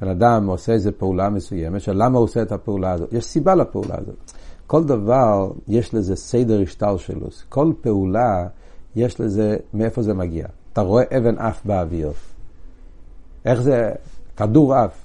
[0.00, 3.12] בן אדם עושה איזו פעולה מסוימת, שלמה הוא עושה את הפעולה הזאת?
[3.12, 4.32] יש סיבה לפעולה הזאת.
[4.66, 7.44] כל דבר יש לזה סדר השתלשלוס.
[7.48, 8.46] כל פעולה
[8.96, 10.46] יש לזה, מאיפה זה מגיע.
[10.72, 12.12] אתה רואה אבן עף באוויר.
[13.44, 13.92] איך זה,
[14.36, 15.04] כדור עף.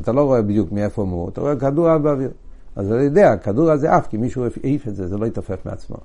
[0.00, 2.30] אתה לא רואה בדיוק מאיפה הוא, אתה רואה כדור עף באוויר.
[2.76, 5.96] אז אתה יודע, הכדור הזה עף כי מישהו העיף את זה, זה לא יתעופף מעצמו.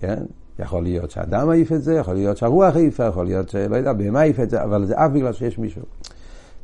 [0.00, 0.22] כן?
[0.58, 4.20] יכול להיות שהאדם העיף את זה, יכול להיות שהרוח העיפה, יכול להיות שלא יודע, בהמה
[4.20, 5.82] העיף את זה, אבל זה עף בגלל שיש מישהו.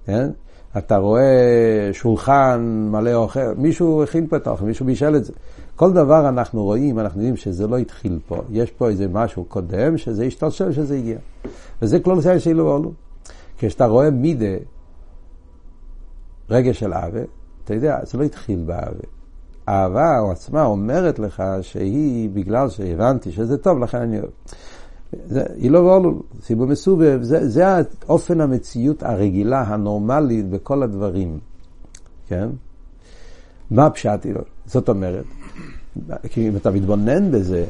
[0.07, 0.31] כן?
[0.79, 5.33] אתה רואה שולחן מלא אוכל, מישהו הכין פה את האוכל, מישהו בישל את זה.
[5.77, 9.99] כל דבר אנחנו רואים, אנחנו יודעים שזה לא התחיל פה, יש פה איזה משהו קודם,
[9.99, 11.19] שזה השתלשל, שזה הגיע.
[11.83, 12.93] וזה כלול סייל שאילו ואולו.
[13.61, 14.57] כשאתה רואה מידה,
[16.51, 17.21] רגש של אהבה,
[17.65, 19.05] אתה יודע, זה לא התחיל באהבה.
[19.69, 24.19] אהבה או עצמה אומרת לך שהיא, בגלל שהבנתי שזה טוב, לכן אני.
[25.27, 27.65] זה אילו ואולו, סיבוב מסובב, זה, זה
[28.09, 31.39] אופן המציאות הרגילה, הנורמלית בכל הדברים,
[32.29, 32.49] כן?
[33.71, 34.41] מה פשט אילו?
[34.67, 35.25] זאת אומרת,
[36.31, 37.65] כי אם אתה מתבונן בזה,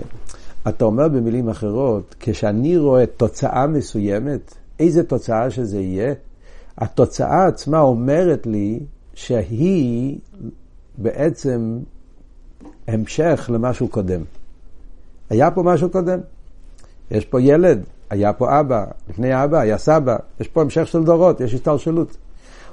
[0.68, 6.14] אתה אומר במילים אחרות, כשאני רואה תוצאה מסוימת, איזה תוצאה שזה יהיה,
[6.78, 8.80] התוצאה עצמה אומרת לי
[9.14, 10.18] שהיא
[10.98, 11.78] בעצם
[12.88, 14.20] המשך למשהו קודם.
[15.30, 16.18] היה פה משהו קודם.
[17.10, 21.40] יש פה ילד, היה פה אבא, לפני אבא היה סבא, יש פה המשך של דורות,
[21.40, 22.16] יש השתלשלות.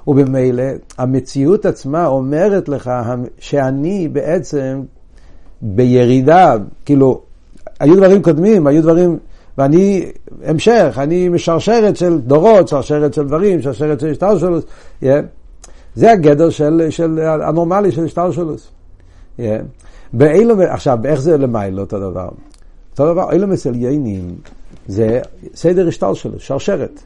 [0.08, 0.63] ובמילא
[0.98, 2.91] המציאות עצמה אומרת לך
[3.39, 4.82] שאני בעצם
[5.62, 7.22] בירידה, כאילו,
[7.80, 9.17] היו דברים קודמים, היו דברים,
[9.58, 10.12] ואני
[10.43, 14.65] המשך, אני משרשרת של דורות, שרשרת של דברים, שרשרת של השתלשלות.
[15.04, 15.06] Yeah.
[15.96, 18.72] זה הגדר של, של הנורמלי של השתלשלות.
[19.39, 19.41] Yeah.
[20.70, 22.30] עכשיו, איך זה למיילו אותו דבר?
[22.91, 24.36] אותו דבר, אילומס עליינים
[24.88, 25.22] זה
[25.56, 27.04] סדר השטל שלו, שרשרת.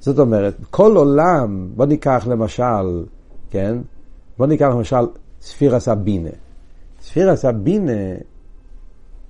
[0.00, 3.04] זאת אומרת, כל עולם, בוא ניקח למשל,
[3.50, 3.76] כן?
[4.38, 5.06] בוא ניקח למשל
[5.42, 6.30] ספירה סבינה.
[7.02, 7.92] ספירה סבינה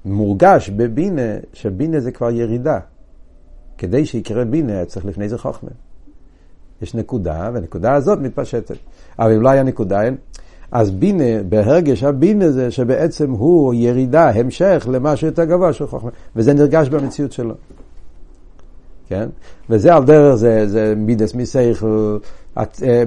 [0.07, 2.79] מורגש בבינה, שבינה זה כבר ירידה.
[3.79, 5.71] כדי שיקרה בינה צריך לפני זה חוכמה.
[6.83, 8.77] יש נקודה, והנקודה הזאת מתפשטת.
[9.19, 10.01] אבל אם לא היה נקודה,
[10.73, 16.55] אז בינה, בהרגש הבינה זה שבעצם הוא ירידה, המשך למשהו יותר גבוה של חוכמה, וזה
[16.55, 17.55] נרגש במציאות שלו.
[19.09, 19.29] כן?
[19.71, 22.19] וזה על דרך זה, זה מידס מסייכל,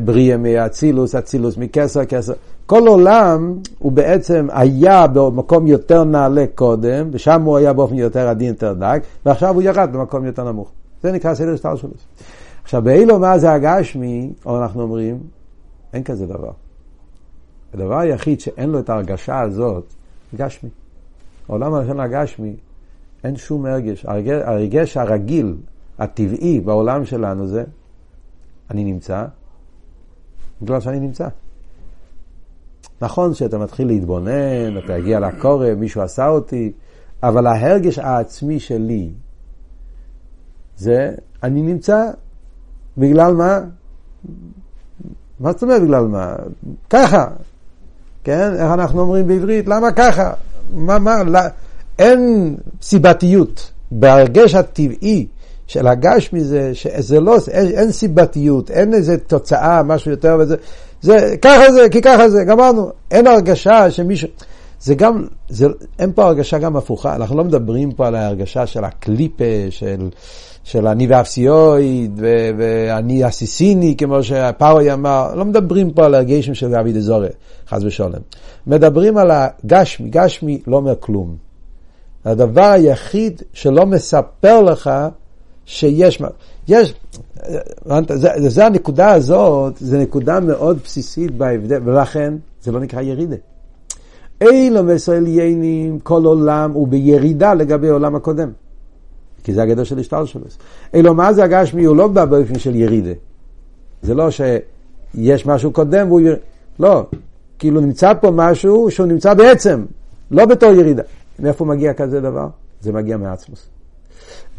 [0.06, 2.34] בריאה מאצילוס, אצילוס מכסר, כסר.
[2.66, 8.48] כל עולם הוא בעצם היה במקום יותר נעלה קודם, ושם הוא היה באופן יותר עדין,
[8.48, 10.72] יותר דק, ועכשיו הוא ירד במקום יותר נמוך.
[11.04, 11.90] זה נקרא סדר שטר שלו.
[12.64, 15.20] עכשיו, באילו מה זה הגשמי, או אנחנו אומרים,
[15.94, 16.52] אין כזה דבר.
[17.74, 19.84] הדבר היחיד שאין לו את ההרגשה הזאת,
[20.36, 20.70] גשמי.
[21.50, 22.56] העולם הראשון הגשמי,
[23.24, 23.66] אין שום.
[23.66, 24.06] הרגש,
[24.46, 25.56] הרגש הרגיל,
[26.00, 27.64] הטבעי בעולם שלנו זה,
[28.72, 29.26] אני נמצא,
[30.62, 31.28] בגלל שאני נמצא.
[33.02, 36.72] נכון שאתה מתחיל להתבונן, אתה הגיע לקורא, מישהו עשה אותי,
[37.24, 39.10] אבל ההרגש העצמי שלי
[40.78, 42.12] זה אני נמצא
[42.98, 43.60] בגלל מה?
[45.40, 46.36] מה זאת אומרת בגלל מה?
[46.90, 47.28] ככה,
[48.24, 48.54] כן?
[48.54, 49.68] איך אנחנו אומרים בעברית?
[49.68, 50.34] למה ככה?
[50.74, 51.40] מה, מה, לא,
[52.00, 53.72] אין סיבתיות.
[53.92, 55.28] בהרגש הטבעי
[55.70, 60.56] של הגש מזה, שזה לא, אין, אין סיבתיות, אין איזה תוצאה, משהו יותר וזה,
[61.02, 62.90] זה, ככה זה, כי ככה זה, גמרנו.
[63.12, 64.30] אין הרגשה שמישהו,
[64.80, 65.68] זה גם, זה,
[66.00, 70.10] אין פה הרגשה גם הפוכה, אנחנו לא מדברים פה על ההרגשה של הקליפה, של,
[70.64, 72.22] של אני ואפסיואיד,
[72.58, 77.30] ואני הסיסיני, כמו שפאווי אמר, לא מדברים פה על הרגשים של גבי דזורי,
[77.70, 78.12] חס ושלום.
[78.68, 81.36] מדברים על הגשמי, גשמי לא אומר כלום.
[82.26, 84.90] הדבר היחיד שלא מספר לך
[85.70, 86.22] שיש,
[86.68, 86.94] יש,
[88.10, 93.36] זה, זה הנקודה הזאת, זו נקודה מאוד בסיסית בהבדל, ולכן זה לא נקרא ירידה.
[94.42, 98.52] אילו מסויליינים, כל עולם הוא בירידה לגבי העולם הקודם.
[99.44, 100.42] כי זה הגדר של השטר שלו.
[100.94, 103.14] אילו מה זה הגשמי, הוא לא בא באופן של ירידה.
[104.02, 106.42] זה לא שיש משהו קודם והוא ירידה.
[106.80, 107.04] לא,
[107.60, 109.86] כאילו נמצא פה משהו שהוא נמצא בעצם,
[110.32, 111.04] לא בתור ירידה.
[111.40, 112.48] מאיפה מגיע כזה דבר?
[112.82, 113.70] זה מגיע מעצמוס.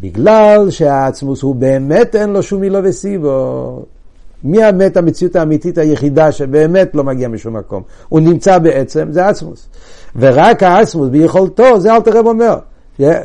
[0.01, 3.83] בגלל שהעצמוס הוא באמת אין לו שום מילו וסיבו.
[4.45, 7.83] מי האמת המציאות האמיתית היחידה שבאמת לא מגיע משום מקום?
[8.09, 9.69] הוא נמצא בעצם, זה עצמוס.
[10.17, 12.59] ורק העצמוס ביכולתו, זה אל תראה אומר.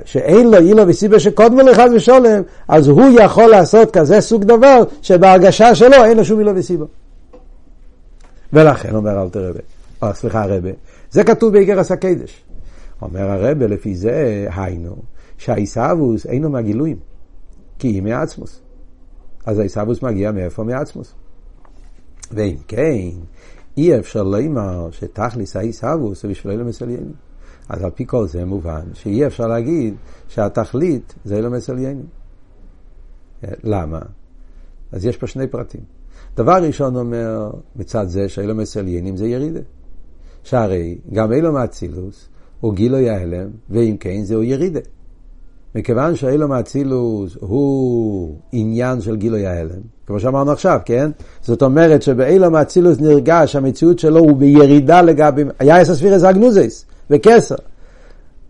[0.06, 5.76] שאין לו אילו וסיבה שקודמו לחז ושולם, אז הוא יכול לעשות כזה סוג דבר שבהרגשה
[5.76, 6.86] שלו אין לו שום אילו וסיבה.
[8.54, 9.52] ולכן אומר אל תראה,
[10.02, 10.70] או סליחה הרבה,
[11.12, 12.44] זה כתוב באיגרס הקדש.
[13.02, 14.96] אומר הרבה לפי זה, היינו,
[15.38, 16.98] שהעיסאוווס אינו מהגילויים,
[17.80, 18.62] כי היא מעצמוס.
[19.46, 20.64] אז העיסאוווס מגיע מאיפה?
[20.64, 21.14] מעצמוס.
[22.32, 23.10] ואם כן,
[23.78, 27.14] אי אפשר לומר שתכליס העיסאוווס זה בשביל אלה מסליינים.
[27.70, 29.96] אז על פי כל זה מובן שאי אפשר להגיד
[30.28, 32.06] שהתכלית זה אלה מסליינים.
[33.64, 34.00] למה?
[34.92, 35.82] אז יש פה שני פרטים.
[36.36, 39.60] דבר ראשון אומר מצד זה שאילו מסליינים זה ירידה.
[40.44, 44.80] שהרי גם אילו מאצילוס הוא גילוי ההלם, ואם כן זהו ירידה.
[45.76, 51.12] מכיוון שאילו מאצילוס הוא עניין של גילוי ההלם, כמו שאמרנו עכשיו, כן?
[51.42, 57.56] זאת אומרת שבאילו מאצילוס נרגש המציאות שלו הוא בירידה לגבי, היה אס הספירס אגנוזיס, וכסר.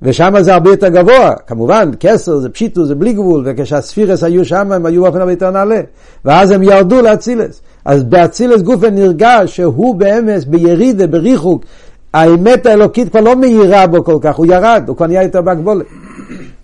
[0.02, 4.72] ושם זה הרבה יותר גבוה, כמובן, כסר זה פשיטו, זה בלי גבול, וכשהספירס היו שם
[4.72, 5.82] הם היו באופן הרבה יותר נעלה,
[6.26, 7.62] ואז הם ירדו לאצילס.
[7.86, 11.66] אז באצילס גופן נרגש שהוא באמס, בירידה, בריחוק,
[12.14, 15.86] האמת האלוקית כבר לא מהירה בו כל כך, הוא ירד, הוא כבר נהיה יותר בהגבולת.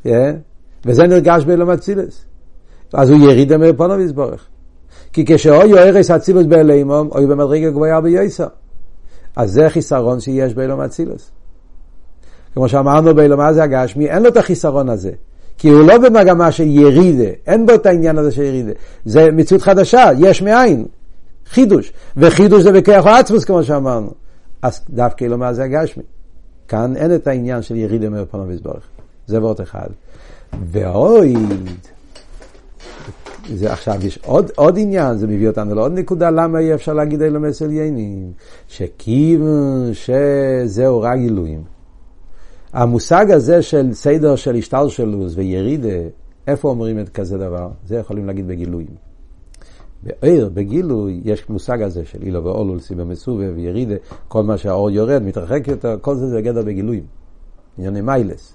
[0.05, 0.09] Yeah.
[0.85, 2.25] וזה נרגש באילום אצילס.
[2.93, 4.45] אז הוא יריד אמר פונו ויסבורך.
[5.13, 8.47] כי כשאויו ארס אצילוס באלימום, אוי במדרגה גבוהה ביועסה.
[9.35, 11.31] אז זה חיסרון שיש באילום אצילוס.
[12.53, 15.11] כמו שאמרנו באילום הזה הגשמי, אין לו את החיסרון הזה.
[15.57, 18.71] כי הוא לא במגמה של ירידה, אין בו את העניין הזה של ירידה.
[19.05, 20.85] זה מציאות חדשה, יש מאין.
[21.49, 21.93] חידוש.
[22.17, 24.11] וחידוש זה בכוח העצמוס, כמו שאמרנו.
[24.61, 26.03] אז דווקא אילום הזה הגשמי.
[26.67, 28.83] כאן אין את העניין של ירידה מרפונו ויסבורך.
[29.27, 29.87] זה ועוד אחד.
[30.71, 31.69] ואויד,
[33.55, 37.21] זה עכשיו יש עוד, עוד עניין, זה מביא אותנו לעוד נקודה, למה אי אפשר להגיד
[37.21, 38.31] אלו מסליינים?
[38.67, 41.63] שכיוון שזהו רק גילויים.
[42.73, 45.99] המושג הזה של סדר של השתלשלוס וירידה,
[46.47, 47.69] איפה אומרים את כזה דבר?
[47.85, 49.11] זה יכולים להגיד בגילויים.
[50.03, 53.95] בעיר, בגילוי, יש מושג הזה של אילו ואולול, סיבה מסובב, וירידה,
[54.27, 57.03] כל מה שהאור יורד, מתרחק יותר, כל זה זה בגדר בגילויים.
[57.77, 58.53] ענייני מיילס.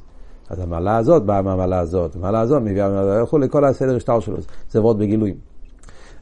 [0.50, 4.36] אז המעלה הזאת באה מהמעלה הזאת, המעלה הזאת מביאה מהמעלה הזאת, לכל הסדר השטר שלו,
[4.70, 5.36] זה עבוד בגילויים.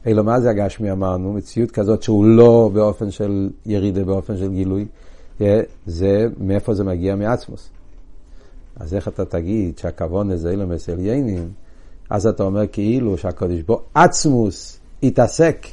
[0.06, 4.86] אילו מה זה הגשמי אמרנו, מציאות כזאת שהוא לא באופן של ירידה, באופן של גילוי,
[5.86, 7.16] זה, מאיפה זה מגיע?
[7.16, 7.68] מעצמוס.
[8.76, 11.48] אז איך אתה תגיד שהכוון הזה אילו מסליינים,
[12.10, 15.66] אז אתה אומר כאילו שהקודש בו עצמוס התעסק,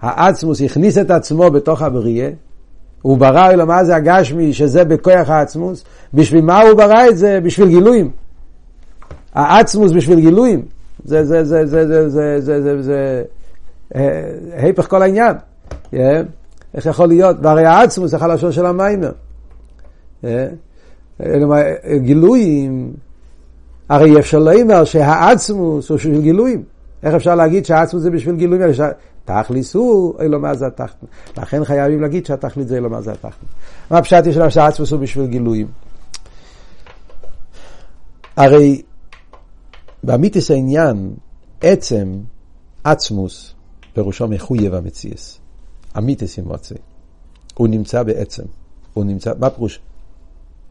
[0.00, 2.30] העצמוס הכניס את עצמו בתוך הבריאה,
[3.02, 5.84] הוא ברא אלו מה זה הגשמי, שזה בכוח העצמוס.
[6.14, 7.40] בשביל מה הוא ברא את זה?
[7.42, 8.10] בשביל גילויים.
[9.34, 10.62] העצמוס בשביל גילויים.
[11.04, 13.22] זה, זה, זה, זה, זה, זה, זה, זה, זה,
[14.56, 15.34] היפך כל העניין.
[16.74, 17.36] איך יכול להיות?
[17.42, 19.12] והרי העצמוס זה חלשו של המיימר.
[21.96, 22.92] גילויים,
[23.88, 26.62] הרי אפשר לומר שהעצמוס הוא בשביל גילויים.
[27.02, 28.62] איך אפשר להגיד שהעצמוס זה בשביל גילויים?
[29.30, 31.06] תכליס הוא אילו מה זה התחתן.
[31.36, 33.46] לכן חייבים להגיד שהתכלית זה אילו מה זה התחתן.
[33.90, 35.66] מה הפשט יש לנו שהעצמוס הוא בשביל גילויים?
[38.36, 38.82] הרי
[40.04, 41.14] באמיתיס העניין,
[41.60, 42.20] עצם,
[42.84, 43.54] עצמוס,
[43.92, 45.38] פירושו מחויב המציאס.
[45.98, 46.74] אמיתיס עם מוצא.
[47.54, 48.42] הוא נמצא בעצם.
[48.94, 49.80] הוא נמצא, מה פירוש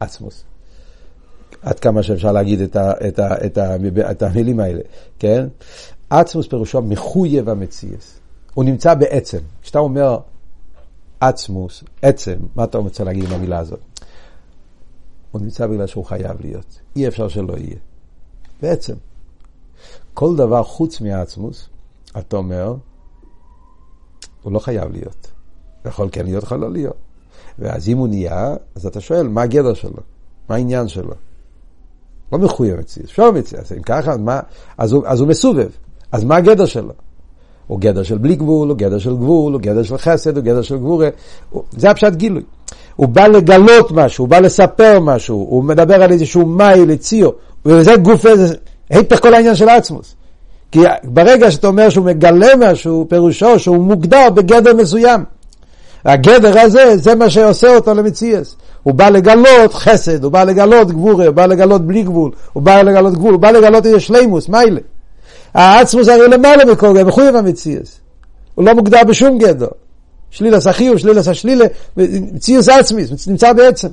[0.00, 0.44] עצמוס?
[1.62, 3.76] עד כמה שאפשר להגיד את, ה, את, ה, את, ה,
[4.10, 4.80] את המילים האלה,
[5.18, 5.46] כן?
[6.10, 8.19] עצמוס פירושו מחויב המציאס.
[8.54, 9.38] הוא נמצא בעצם.
[9.62, 10.18] כשאתה אומר
[11.20, 13.80] עצמוס, עצם, מה אתה רוצה להגיד עם המילה הזאת?
[15.30, 16.80] הוא נמצא בגלל שהוא חייב להיות.
[16.96, 17.76] אי אפשר שלא יהיה.
[18.62, 18.94] בעצם.
[20.14, 21.68] כל דבר חוץ מהעצמוס,
[22.18, 22.74] אתה אומר,
[24.42, 25.30] הוא לא חייב להיות.
[25.84, 26.96] יכול כן להיות, יכול לא להיות.
[27.58, 30.02] ואז אם הוא נהיה, אז אתה שואל, מה הגדר שלו?
[30.48, 31.14] מה העניין שלו?
[32.32, 33.72] לא מחויב מציאות, אפשר מציאות.
[33.76, 34.40] אם ככה, מה,
[34.78, 35.70] אז, הוא, אז הוא מסובב.
[36.12, 36.92] אז מה הגדר שלו?
[37.70, 40.62] הוא גדר של בלי גבול, הוא גדר של גבול, הוא גדר של חסד, הוא גדר
[40.62, 41.08] של גבורה.
[41.70, 42.42] זה הפשט גילוי.
[42.96, 47.30] הוא בא לגלות משהו, הוא בא לספר משהו, הוא מדבר על איזשהו מייל, ציו,
[47.64, 48.54] וזה גוף, זה
[48.90, 50.14] היפך כל העניין של עצמוס.
[50.72, 55.24] כי ברגע שאתה אומר שהוא מגלה משהו, פירושו שהוא מוגדר בגדר מסוים.
[56.04, 58.56] הגדר הזה, זה מה שעושה אותו למציאס.
[58.82, 62.82] הוא בא לגלות חסד, הוא בא לגלות גבורה, הוא בא לגלות בלי גבול, הוא בא
[62.82, 64.80] לגלות גבול, הוא בא לגלות איזה שלימוס, מיילה.
[65.54, 68.00] העצמוס הרי למעלה מכל גדר, מחויב המציאס.
[68.54, 69.68] הוא לא מוגדר בשום גדר.
[70.30, 71.64] שלילס החיוב, שלילס השלילה,
[71.96, 73.88] מציאס עצמיס, נמצא בעצם.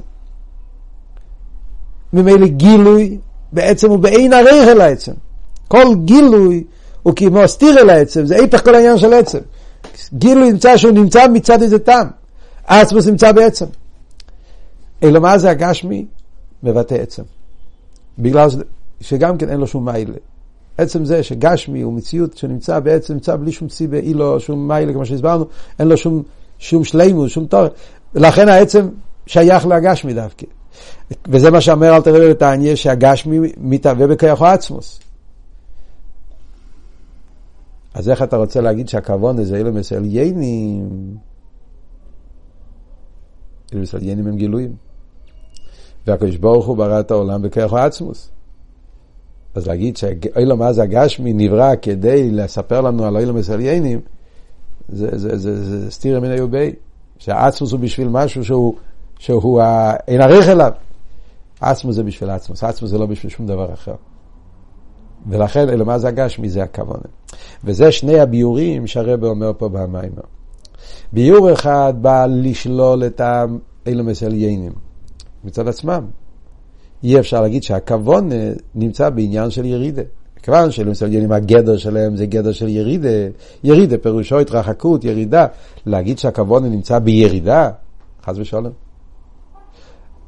[2.13, 3.17] ממילא גילוי
[3.51, 5.11] בעצם הוא באין ערך אל העצם.
[5.67, 6.63] כל גילוי
[7.03, 9.39] הוא כמו סתיר אל העצם, זה איפך כל העניין של עצם.
[10.13, 12.07] גילוי נמצא שהוא נמצא מצד איזה טעם.
[12.67, 13.65] עצמוס נמצא בעצם.
[15.03, 16.05] אלא מה זה הגשמי?
[16.63, 17.23] מבטא עצם.
[18.19, 18.49] בגלל
[19.01, 20.13] שגם כן אין לו שום מיילה.
[20.77, 24.93] עצם זה שגשמי הוא מציאות שנמצא בעצם, נמצא בלי שום ציבה, אי לו שום מיילה,
[24.93, 25.45] כמו שהסברנו,
[25.79, 26.23] אין לו שום,
[26.59, 27.67] שום שלימוס, שום תור.
[28.15, 28.89] ולכן העצם
[29.25, 30.45] שייך לגשמי דווקא.
[31.27, 34.99] וזה מה שאומר אל תראה לתניא, שהגשמי מתהווה בכיח עצמוס.
[37.93, 41.17] אז איך אתה רוצה להגיד שהכוון זה אילומס עליינים?
[43.71, 44.75] אילומס עליינים הם גילויים.
[46.07, 48.31] והקדוש ברוך הוא ברא את העולם בכיח עצמוס.
[49.55, 53.99] אז להגיד שאילום אז הגשמי נברא כדי לספר לנו על אילומס עליינים,
[54.89, 56.73] זה, זה, זה, זה, זה סתירה מן היובי.
[57.19, 58.75] שהעצמוס הוא בשביל משהו שהוא,
[59.19, 59.61] שהוא
[60.07, 60.71] אין ערך אליו.
[61.61, 63.95] עצמוס זה בשביל עצמוס, עצמוס זה לא בשביל שום דבר אחר.
[65.29, 66.49] ולכן, אלא מה זה הגשמי?
[66.49, 67.03] זה הכוונה.
[67.63, 70.21] וזה שני הביורים שהרבא אומר פה במיימר.
[71.13, 73.21] ביור אחד בא לשלול את
[73.85, 74.73] האילומס עליינים
[75.43, 76.05] מצד עצמם.
[77.03, 78.35] אי אפשר להגיד שהכוונה
[78.75, 80.01] נמצא בעניין של ירידה.
[80.43, 83.09] כיוון שאילומס עליינים הגדר שלהם זה גדר של ירידה,
[83.63, 85.45] ירידה פירושו התרחקות, ירידה.
[85.85, 87.69] להגיד שהכוונה נמצא בירידה,
[88.25, 88.71] חס ושלום.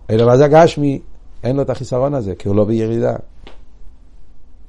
[0.09, 0.99] אלא מה זה הגשמי?
[1.43, 3.15] אין לו את החיסרון הזה, כי הוא לא בירידה.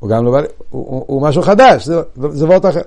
[0.00, 2.80] הוא גם לא בא, הוא, הוא, הוא משהו חדש, זה, זה וורט אחר.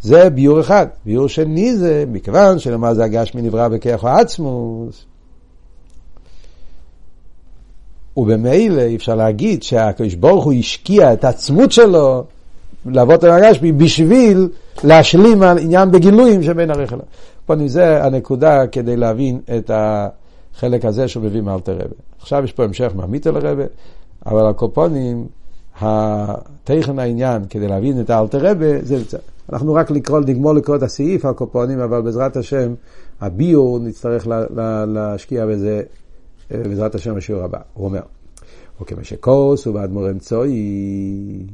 [0.00, 0.86] זה ביור אחד.
[1.04, 5.06] ביור שני זה, מכיוון שלמה זה הגשמי נברא בכיח העצמוס.
[8.16, 12.24] ובמילא אי אפשר להגיד שהקדוש ברוך הוא השקיע את העצמות שלו
[12.86, 14.48] לעבוד על הגשמי בשביל
[14.84, 17.02] להשלים על עניין בגילויים שבין הרחלה.
[17.46, 21.94] פה זה הנקודה כדי להבין את החלק הזה שהוא מביא מאלתר רבה.
[22.20, 23.64] עכשיו יש פה המשך מעמית אל הרבה,
[24.26, 25.26] אבל הקופונים
[25.80, 29.18] התכן העניין, כדי להבין את האלתר רבה, זה
[29.52, 32.74] אנחנו רק לקרוא, נגמור לקרוא את הסעיף הקופונים, אבל בעזרת השם,
[33.20, 35.82] הביור נצטרך לה, לה, להשקיע בזה,
[36.50, 37.58] בעזרת השם, בשיעור הבא.
[37.74, 38.00] הוא אומר,
[38.80, 41.46] וכמה שכוס ובאדמו"ר אמצעי,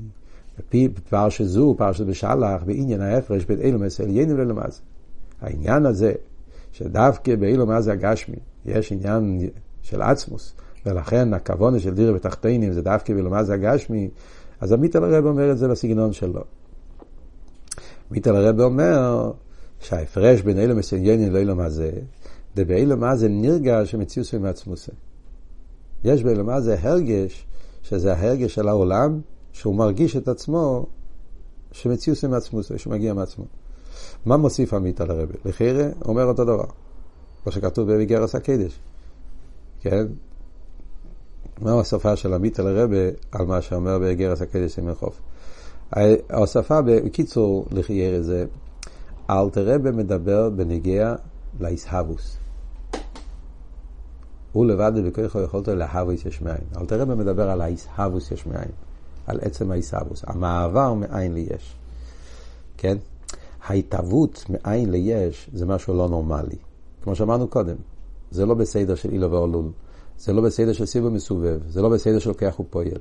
[1.08, 4.80] פרשת זו, פרשת בשלח, בעניין ההפרש בין אילומס עליינים ללמז.
[5.40, 6.12] העניין הזה,
[6.72, 8.36] שדווקא באילומס הגשמי,
[8.66, 9.48] יש עניין
[9.82, 10.54] של עצמוס,
[10.86, 14.08] ולכן הכוונה של דירה בתחתינים זה דווקא בלמה זה הגשמי,
[14.60, 16.42] אז המיטל הרב אומר את זה בסגנון שלו.
[18.10, 19.30] מיטל הרב אומר
[19.80, 21.90] שההפרש בין אילו מסעניינים לאילו מה זה,
[22.56, 24.92] דבאילו מה זה נרגש שמציאוס מעצמוסה.
[26.04, 27.46] יש באילו מה זה הרגש,
[27.82, 29.20] שזה ההרגש של העולם,
[29.52, 30.86] שהוא מרגיש את עצמו
[31.72, 33.44] שמציאוס מעצמוסה, שהוא מגיע מעצמו.
[34.26, 35.28] מה מוסיף המיטל הרב?
[35.44, 36.66] לחירה אומר אותו דבר,
[37.42, 38.80] כמו שכתוב בגרס הקדש.
[39.80, 40.06] כן?
[41.60, 42.96] מהו השפה של עמית אל הרבה
[43.32, 45.20] על מה שאומר באגרס הקדש עם החוף.
[46.30, 48.44] ההוספה בקיצור לחייר זה,
[49.30, 51.14] אל תראה במדבר בנגיע
[51.60, 52.41] לאיסהבוס.
[54.52, 56.64] הוא לבד בכוחו יכולת להבוס יש מאין.
[56.76, 58.70] אל תראה במדבר על האיסהבוס יש מאין.
[59.26, 60.24] על עצם האיסהבוס.
[60.26, 61.76] המעבר מאין ליש.
[62.76, 62.96] כן?
[63.66, 66.56] ההתהוות מאין ליש זה משהו לא נורמלי.
[67.02, 67.76] כמו שאמרנו קודם,
[68.30, 69.70] זה לא בסדר של אילו ואולול.
[70.18, 73.00] זה לא בסדר של סיבו מסובב, זה לא בסדר של לוקח ופועל.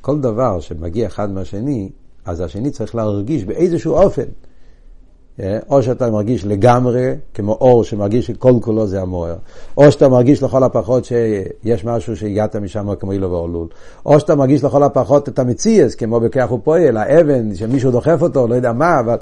[0.00, 1.90] כל דבר שמגיע אחד מהשני,
[2.24, 4.24] אז השני צריך להרגיש באיזשהו אופן.
[5.40, 9.36] אה, או שאתה מרגיש לגמרי, כמו אור שמרגיש שכל כולו זה המוער,
[9.76, 13.66] או שאתה מרגיש לכל הפחות שיש משהו שהגעת משם כמו אילו ואולול,
[14.06, 18.54] או שאתה מרגיש לכל הפחות את המציאס, כמו בכך ופועל, האבן, שמישהו דוחף אותו, לא
[18.54, 19.16] יודע מה, אבל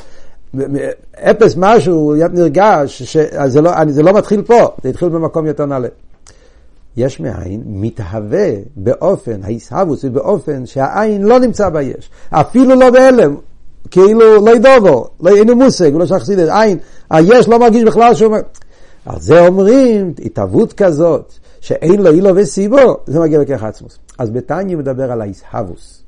[1.15, 5.89] אפס משהו נרגש, שזה לא, זה לא מתחיל פה, זה התחיל במקום יותר נעלה.
[6.97, 7.63] יש מאין?
[7.67, 13.37] מתהווה באופן, ההסהבוס באופן שהעין לא נמצא ביש, אפילו לא בהלם,
[13.91, 16.79] כאילו לא ידובו, לא אין מושג, לא שחסיד, עין,
[17.11, 18.37] היש לא מרגיש בכלל שהוא...
[19.07, 23.99] על זה אומרים, התהוות כזאת, שאין לו אילו וסיבו, זה מגיע בכך עצמוס.
[24.19, 26.03] אז בתניא מדבר על ההסהבוס,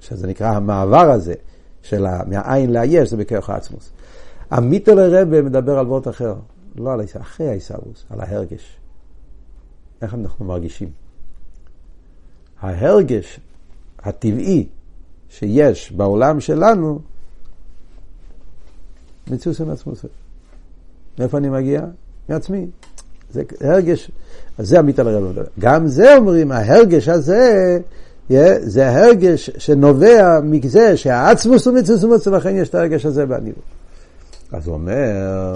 [0.00, 1.34] שזה נקרא המעבר הזה,
[1.82, 3.90] של מהעין ליש, זה בכך עצמוס.
[4.50, 6.34] המיטל הרבה מדבר על וורט אחר,
[6.76, 8.76] לא על ההסהבוס, אחרי ההסהבוס, על ההרגש.
[10.02, 10.88] איך אנחנו מרגישים.
[12.60, 13.40] ההרגש
[14.02, 14.66] הטבעי
[15.38, 16.98] שיש בעולם שלנו,
[19.30, 19.92] מציאות עם עצמו.
[21.18, 21.82] מאיפה אני מגיע?
[22.28, 22.66] מעצמי.
[23.30, 24.10] זה הרגש,
[24.58, 25.38] זה עמית על הרב.
[25.58, 27.78] גם זה אומרים, ההרגש הזה,
[28.60, 33.62] זה הרגש שנובע מזה שהעצמוס הוא מציאות ולכן יש את ההרגש הזה בעניבות.
[34.52, 35.54] אז הוא אומר,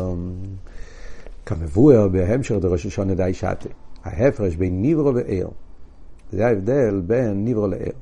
[1.46, 3.68] כמבואר בהמשך דראש השונה די שתה.
[4.04, 5.48] ההפרש בין ניברו ועיר.
[6.32, 7.92] זה ההבדל בין ניברו לעיר.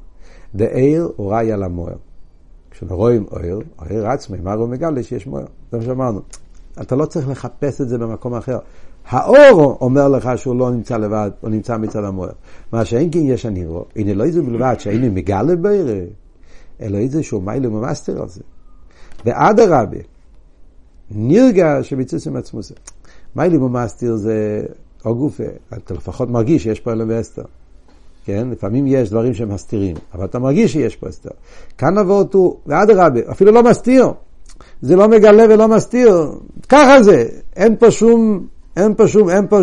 [0.57, 1.95] דעיר הוא ראי למוער.
[2.71, 5.45] כשרואים אויר, אויר עצמי, מה הוא מגלה שיש מוער.
[5.73, 6.21] זה מה שאמרנו.
[6.81, 8.59] אתה לא צריך לחפש את זה במקום אחר.
[9.09, 12.33] האור אומר לך שהוא לא נמצא לבד, הוא נמצא מצד המוער.
[12.73, 15.87] מה שאין כן יש הניברו, הנה לא איזה בלבד שהיינו מגלה בעיר,
[16.81, 18.41] אלא איזה שהוא מיילא ממאסטר על זה.
[19.25, 19.99] ואדרבה,
[21.11, 22.75] נרגש שביצוס עם עצמו זה.
[23.37, 24.63] מיילא ממאסטר זה
[25.05, 25.45] או גופה,
[25.75, 27.45] אתה לפחות מרגיש שיש פה אלם ואסתר.
[28.27, 28.49] כן?
[28.51, 31.31] לפעמים יש דברים שמסתירים, אבל אתה מרגיש שיש פה אסתר.
[31.79, 34.09] כאן אבות הוא, ואדרבה, אפילו לא מסתיר.
[34.83, 36.33] זה לא מגלה ולא מסתיר.
[36.69, 37.29] ככה זה.
[37.57, 38.47] אין פה שום,
[38.77, 39.59] אין פה שום, אין פה,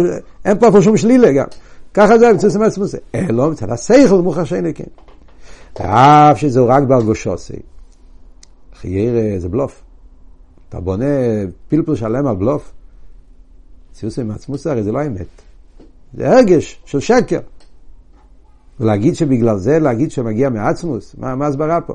[0.45, 1.45] אין פה, פה שום שלילה גם.
[1.93, 2.97] ככה זה, מצוות עצמו זה.
[3.15, 4.83] אלו מצד השכל מוכר שאין כן.
[5.79, 7.59] ואף שזהו רק בהרגושוסי.
[8.75, 9.83] חייר זה בלוף.
[10.69, 11.05] אתה בונה
[11.67, 12.71] פלפל שלם על בלוף.
[13.91, 15.27] ציוס עם עצמוס הרי זה לא אמת.
[16.13, 17.39] זה הרגש של שקר.
[18.83, 21.93] ולהגיד שבגלל זה, להגיד שמגיע מעצמוס, מה, מה הסברה פה?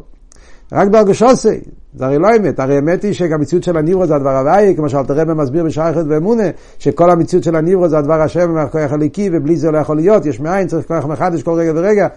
[0.73, 1.61] רק בהרגשוסי,
[1.95, 4.89] זה הרי לא אמת, הרי האמת היא שגם המציאות של הניברו זה הדבר הוואי, כמו
[4.89, 6.43] שאלתר רבי מסביר בשייכת ואמונה,
[6.79, 10.41] שכל המציאות של הניברו זה הדבר השם מהכוח הליקי, ובלי זה לא יכול להיות, יש
[10.41, 12.09] מאין, צריך כוח מחדש כל רגע ורגע,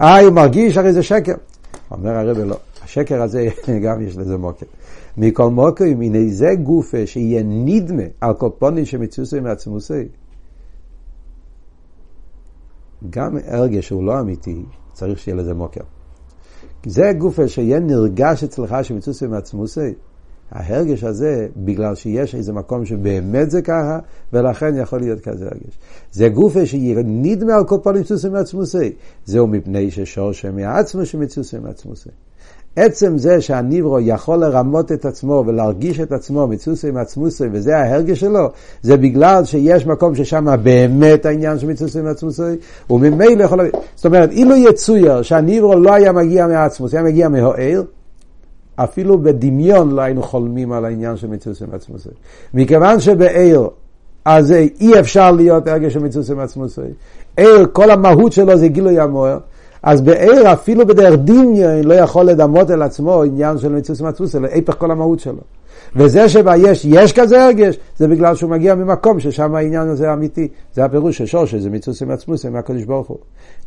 [0.00, 1.34] אה, הוא מרגיש, הרי זה שקר.
[1.90, 3.48] אומר הרבי לא, השקר הזה
[3.84, 4.66] גם יש לזה מוקר.
[5.16, 10.04] מכל מוקרים, הנה זה גופה שיהיה נדמה על קופונים שמצוסי מעצמוסי.
[13.10, 15.80] גם הרגש שהוא לא אמיתי, צריך שיהיה לזה מוקר.
[16.86, 19.94] זה גופה שיהיה נרגש אצלך שמצוסי מעצמוסי.
[20.50, 23.98] ההרגש הזה, בגלל שיש איזה מקום שבאמת זה ככה,
[24.32, 25.78] ולכן יכול להיות כזה הרגש.
[26.12, 28.92] זה גופה שיהיה נדמה על קופונים מצוסי מעצמוסי.
[29.24, 32.10] זהו מפני ששור שמעצמו שמצוסי מעצמוסי.
[32.76, 38.20] עצם זה שהניברו יכול לרמות את עצמו ולהרגיש את עצמו מצוסי עם עצמוסי וזה ההרגש
[38.20, 38.50] שלו,
[38.82, 42.42] זה בגלל שיש מקום ששם באמת העניין של מצוסי עם עצמוסי,
[42.90, 43.70] וממילא יכול...
[43.94, 47.84] זאת אומרת, אילו יצויר שהניברו לא היה מגיע מעצמוס, היה מגיע מהאיר,
[48.76, 52.08] אפילו בדמיון לא היינו חולמים על העניין של מצוסי עם עצמוסי.
[52.54, 53.68] מכיוון שבאיר
[54.24, 56.80] אז אי אפשר להיות הרגש של מצוסי עם עצמוסי.
[57.36, 59.38] עיר, כל המהות שלו זה גילוי המוער.
[59.82, 64.48] אז בעיר אפילו בדרך דמיון לא יכול לדמות אל עצמו עניין של מצוס מצוס, אלא
[64.52, 65.40] היפך כל המהות שלו.
[65.96, 70.48] וזה שביש יש כזה הרגש, זה בגלל שהוא מגיע ממקום ששם העניין הזה אמיתי.
[70.74, 73.18] זה הפירוש של שורש, זה מצוס מצמוס, זה מהקדוש ברוך הוא.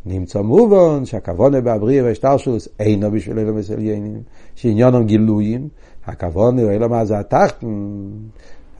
[0.05, 4.21] נמצא מובן שהכוונה באבריר ושטרשוס אינו בשביל אלו מסליינים,
[4.55, 5.67] שעניונם גילויים,
[6.05, 7.67] הכוונה הוא אלו מה זה התחתן.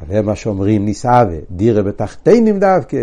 [0.10, 2.98] זה מה שאומרים נישאווה, דירה בתחתינים דווקא,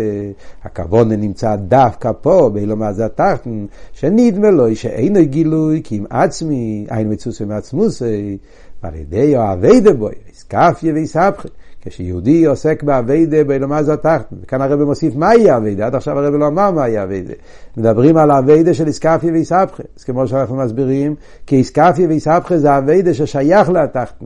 [0.63, 7.11] הכוונה נמצא דווקא פה, באילומה זה התחתן, שנדמה לו שאינו גילוי, כי אם עצמי, אין
[7.11, 8.37] מצוסי מעצמוסי,
[8.83, 11.47] ועל ידי אוהבי דבוי, איסקפיה ואיסהפכי,
[11.81, 16.47] כשיהודי עוסק באביידה באילומה זו התחתן, כאן הרב מוסיף מהי אביידה, עד עכשיו הרב לא
[16.47, 17.33] אמר מהי אביידה.
[17.77, 23.13] מדברים על עבודה של אתכפיא ואתהפכא, אז כמו שאנחנו מסבירים, כי אתכפיא ואתהפכא זה עבודה
[23.13, 24.25] ששייך לתחתן.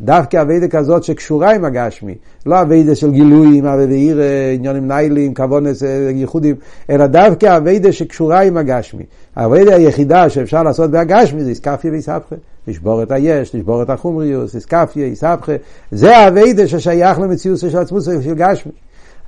[0.00, 2.14] דווקא עבודה כזאת שקשורה עם הגשמי,
[2.46, 4.22] לא עבודה של גילויים, עבודה
[4.54, 5.82] עניינים נעלים, כוונות,
[6.14, 6.56] ייחודים,
[6.90, 9.02] אלא דווקא עבודה שקשורה עם הגשמי.
[9.36, 12.36] העבודה היחידה שאפשר לעשות בהגשמי זה אתכפיא ואתהפכא.
[12.68, 15.52] לשבור את היש, לשבור את החומריות, אתכפיא, אתהפכא,
[15.90, 18.72] זה העבודה ששייך למציאות של עצמות של גשמי.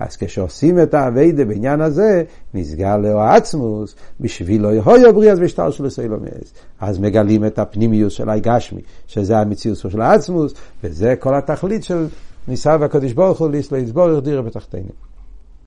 [0.06, 2.22] אז כשעושים את האביידה בעניין הזה,
[2.54, 6.52] נסגר לו העצמוס, בשבילו יהויו בריאס ושטר של סילומס.
[6.80, 12.06] אז מגלים את הפנימיוס של הגשמי, שזה המציאות של העצמוס, וזה כל התכלית של
[12.48, 15.11] ניסה והקדוש ברוך הוא לסבור דירה בתחתינו.